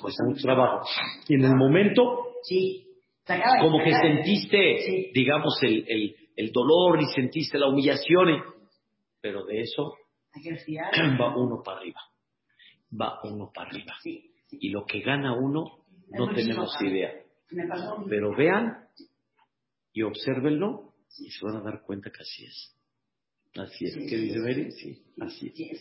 Cuesta 0.00 0.24
mucho 0.26 0.42
trabajo. 0.42 0.86
Y 1.28 1.34
en 1.34 1.44
el 1.44 1.54
momento, 1.54 2.32
como 3.60 3.82
que 3.82 3.92
sentiste, 3.92 5.10
digamos, 5.12 5.58
el, 5.62 5.84
el, 5.86 6.16
el, 6.36 6.52
dolor 6.52 7.00
y 7.00 7.06
sentiste 7.14 7.58
la 7.58 7.68
humillación, 7.68 8.42
pero 9.20 9.44
de 9.44 9.60
eso 9.60 9.94
va 11.20 11.36
uno 11.36 11.62
para 11.64 11.78
arriba. 11.78 12.00
Va 12.98 13.20
uno 13.24 13.50
para 13.54 13.68
arriba. 13.70 13.94
Y 14.50 14.70
lo 14.70 14.84
que 14.84 15.00
gana 15.00 15.34
uno, 15.34 15.64
no 16.08 16.32
tenemos 16.34 16.70
idea. 16.82 17.12
Pero 18.08 18.34
vean 18.36 18.85
y 19.96 20.02
observenlo 20.02 20.92
y 21.18 21.30
se 21.30 21.46
van 21.46 21.56
a 21.56 21.62
dar 21.62 21.80
cuenta 21.80 22.10
que 22.10 22.20
así 22.20 22.44
es. 22.44 22.76
Así 23.56 23.86
es. 23.86 23.94
¿Qué 23.94 24.16
dice 24.18 24.38
Mary? 24.40 24.70
Sí, 24.70 25.02
así 25.18 25.52
es. 25.56 25.80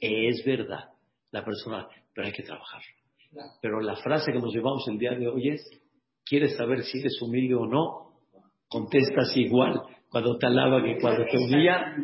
Es 0.00 0.44
verdad 0.44 0.88
la 1.30 1.44
persona, 1.44 1.86
pero 2.12 2.26
hay 2.26 2.32
que 2.32 2.42
trabajar. 2.42 2.82
Pero 3.62 3.80
la 3.80 3.94
frase 3.94 4.32
que 4.32 4.40
nos 4.40 4.52
llevamos 4.52 4.84
el 4.88 4.98
día 4.98 5.12
de 5.12 5.28
hoy 5.28 5.50
es, 5.50 5.70
¿quieres 6.24 6.56
saber 6.56 6.82
si 6.82 6.98
eres 6.98 7.22
humilde 7.22 7.54
o 7.54 7.64
no? 7.66 8.18
Contestas 8.66 9.36
igual 9.36 9.80
cuando 10.10 10.36
te 10.36 10.46
alaba 10.46 10.82
que 10.82 10.98
cuando 11.00 11.24
te 11.24 11.38
humilla. 11.38 11.94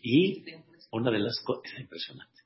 Y 0.00 0.44
una 0.92 1.10
de 1.10 1.18
las 1.18 1.40
cosas, 1.44 1.64
está 1.64 1.80
impresionante. 1.80 2.40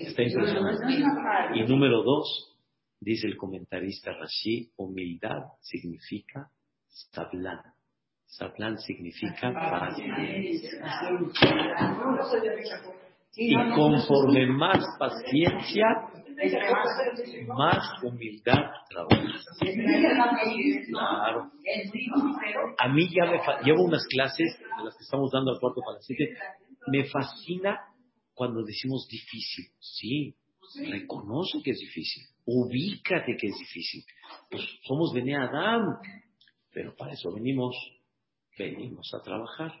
Está 0.00 0.22
impresionante. 0.24 1.60
Y 1.60 1.62
número 1.62 2.02
dos, 2.02 2.58
dice 2.98 3.28
el 3.28 3.36
comentarista 3.36 4.12
Rashi, 4.14 4.72
humildad 4.76 5.44
significa 5.60 6.50
sablán. 6.88 7.60
Sablán 8.26 8.78
significa 8.78 9.52
paz. 9.52 9.96
Y 13.36 13.54
conforme 13.74 14.46
más 14.46 14.84
paciencia, 14.98 15.84
más 17.48 18.02
humildad 18.02 18.70
trabajas. 18.88 19.46
Claro. 20.88 21.50
A 22.78 22.88
mí 22.88 23.08
ya 23.08 23.24
me 23.30 23.40
llevo 23.64 23.84
unas 23.84 24.06
clases 24.06 24.58
de 24.78 24.84
las 24.84 24.96
que 24.96 25.04
estamos 25.04 25.30
dando 25.32 25.52
al 25.52 25.60
cuarto 25.60 25.80
para 25.84 26.00
siete. 26.00 26.36
Me 26.88 27.04
fascina 27.04 27.78
cuando 28.34 28.62
decimos 28.64 29.08
difícil. 29.10 29.66
Sí, 29.78 30.34
reconoce 30.90 31.58
que 31.62 31.72
es 31.72 31.78
difícil. 31.78 32.24
Ubícate 32.46 33.36
que 33.36 33.48
es 33.48 33.58
difícil. 33.58 34.04
Pues 34.50 34.62
somos 34.84 35.12
Bene 35.12 35.36
Adam. 35.36 35.98
Pero 36.78 36.94
para 36.94 37.12
eso 37.12 37.32
venimos, 37.32 37.74
venimos 38.56 39.12
a 39.12 39.20
trabajar. 39.20 39.72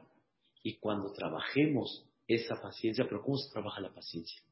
Y 0.64 0.80
cuando 0.80 1.12
trabajemos 1.12 2.04
esa 2.26 2.60
paciencia, 2.60 3.04
pero 3.04 3.22
¿cómo 3.22 3.36
se 3.36 3.52
trabaja 3.52 3.80
la 3.80 3.94
paciencia? 3.94 4.42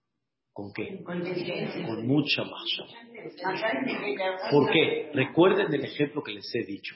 ¿Con 0.53 0.73
qué? 0.73 1.03
Con 1.03 2.07
mucha 2.07 2.45
más. 2.45 2.69
¿Por 4.53 4.71
qué? 4.71 5.11
Recuerden 5.13 5.75
el 5.75 5.87
ejemplo 5.87 6.23
que 6.23 6.35
les 6.35 6.55
he 6.55 6.63
dicho. 6.65 6.95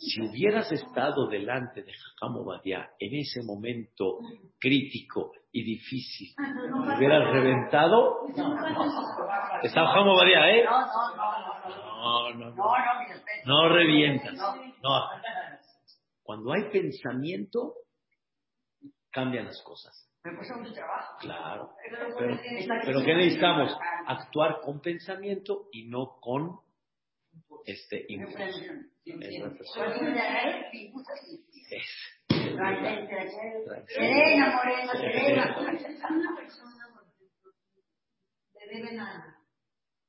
Si 0.00 0.22
hubieras 0.22 0.72
estado 0.72 1.28
delante 1.28 1.82
de 1.82 1.92
Jajam 1.92 2.42
Badia 2.42 2.90
en 2.98 3.16
ese 3.16 3.42
momento 3.44 4.18
crítico 4.58 5.32
y 5.52 5.62
difícil, 5.62 6.34
hubieras 6.96 7.30
reventado. 7.30 8.26
Está 9.62 9.84
Jajam 9.84 10.06
Badia, 10.06 10.50
¿eh? 10.56 10.64
No, 10.64 12.30
no, 12.32 12.50
no. 12.50 12.64
No 13.44 13.68
revientas. 13.68 14.34
No. 14.82 15.06
Cuando 16.22 16.52
hay 16.54 16.70
pensamiento, 16.70 17.74
cambian 19.10 19.44
las 19.44 19.62
cosas. 19.62 20.08
Me 20.24 20.34
cuesta 20.34 20.56
mucho 20.56 20.72
trabajo. 20.72 21.16
Claro. 21.20 21.70
Pero, 22.86 23.04
¿qué 23.04 23.14
necesitamos? 23.14 23.76
Actuar 24.06 24.60
con 24.62 24.80
pensamiento 24.80 25.66
y 25.72 25.88
no 25.88 26.16
con 26.20 26.60
este 27.66 28.04
impulso. 28.08 28.38
Serena, 33.88 34.56
Moreno, 34.56 34.92
Serena. 34.92 35.56
Una 35.58 36.36
persona 36.36 36.88
le 38.54 38.74
debe 38.74 38.92
nada. 38.92 39.36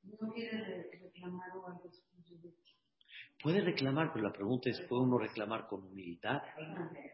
No 0.03 0.33
quiere 0.33 0.89
reclamar 0.91 1.49
o 1.57 1.67
algo 1.67 1.91
Puede 3.41 3.61
reclamar, 3.61 4.11
pero 4.13 4.23
la 4.25 4.33
pregunta 4.33 4.69
es, 4.69 4.79
¿puede 4.81 5.01
uno 5.01 5.17
reclamar 5.17 5.67
con 5.67 5.83
humildad? 5.83 6.41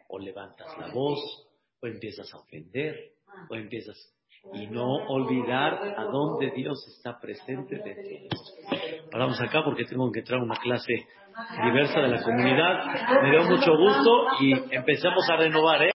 ¿O 0.09 0.19
levantas 0.19 0.77
la 0.77 0.91
voz? 0.91 1.47
o 1.81 1.87
empiezas 1.87 2.33
a 2.33 2.37
ofender, 2.37 3.15
o 3.49 3.55
empiezas... 3.55 4.13
Y 4.53 4.67
no 4.67 4.87
olvidar 5.07 5.93
a 5.97 6.03
dónde 6.05 6.51
Dios 6.51 6.85
está 6.87 7.19
presente 7.19 7.75
dentro 7.75 8.03
de 8.03 8.29
Paramos 9.11 9.39
acá 9.41 9.63
porque 9.63 9.85
tengo 9.85 10.11
que 10.11 10.19
entrar 10.19 10.39
a 10.39 10.43
una 10.43 10.55
clase 10.55 10.93
diversa 11.63 11.99
de 11.99 12.07
la 12.07 12.23
comunidad. 12.23 13.21
Me 13.21 13.31
dio 13.31 13.43
mucho 13.43 13.77
gusto 13.77 14.25
y 14.39 14.53
empecemos 14.75 15.29
a 15.29 15.35
renovar, 15.37 15.81
¿eh? 15.83 15.85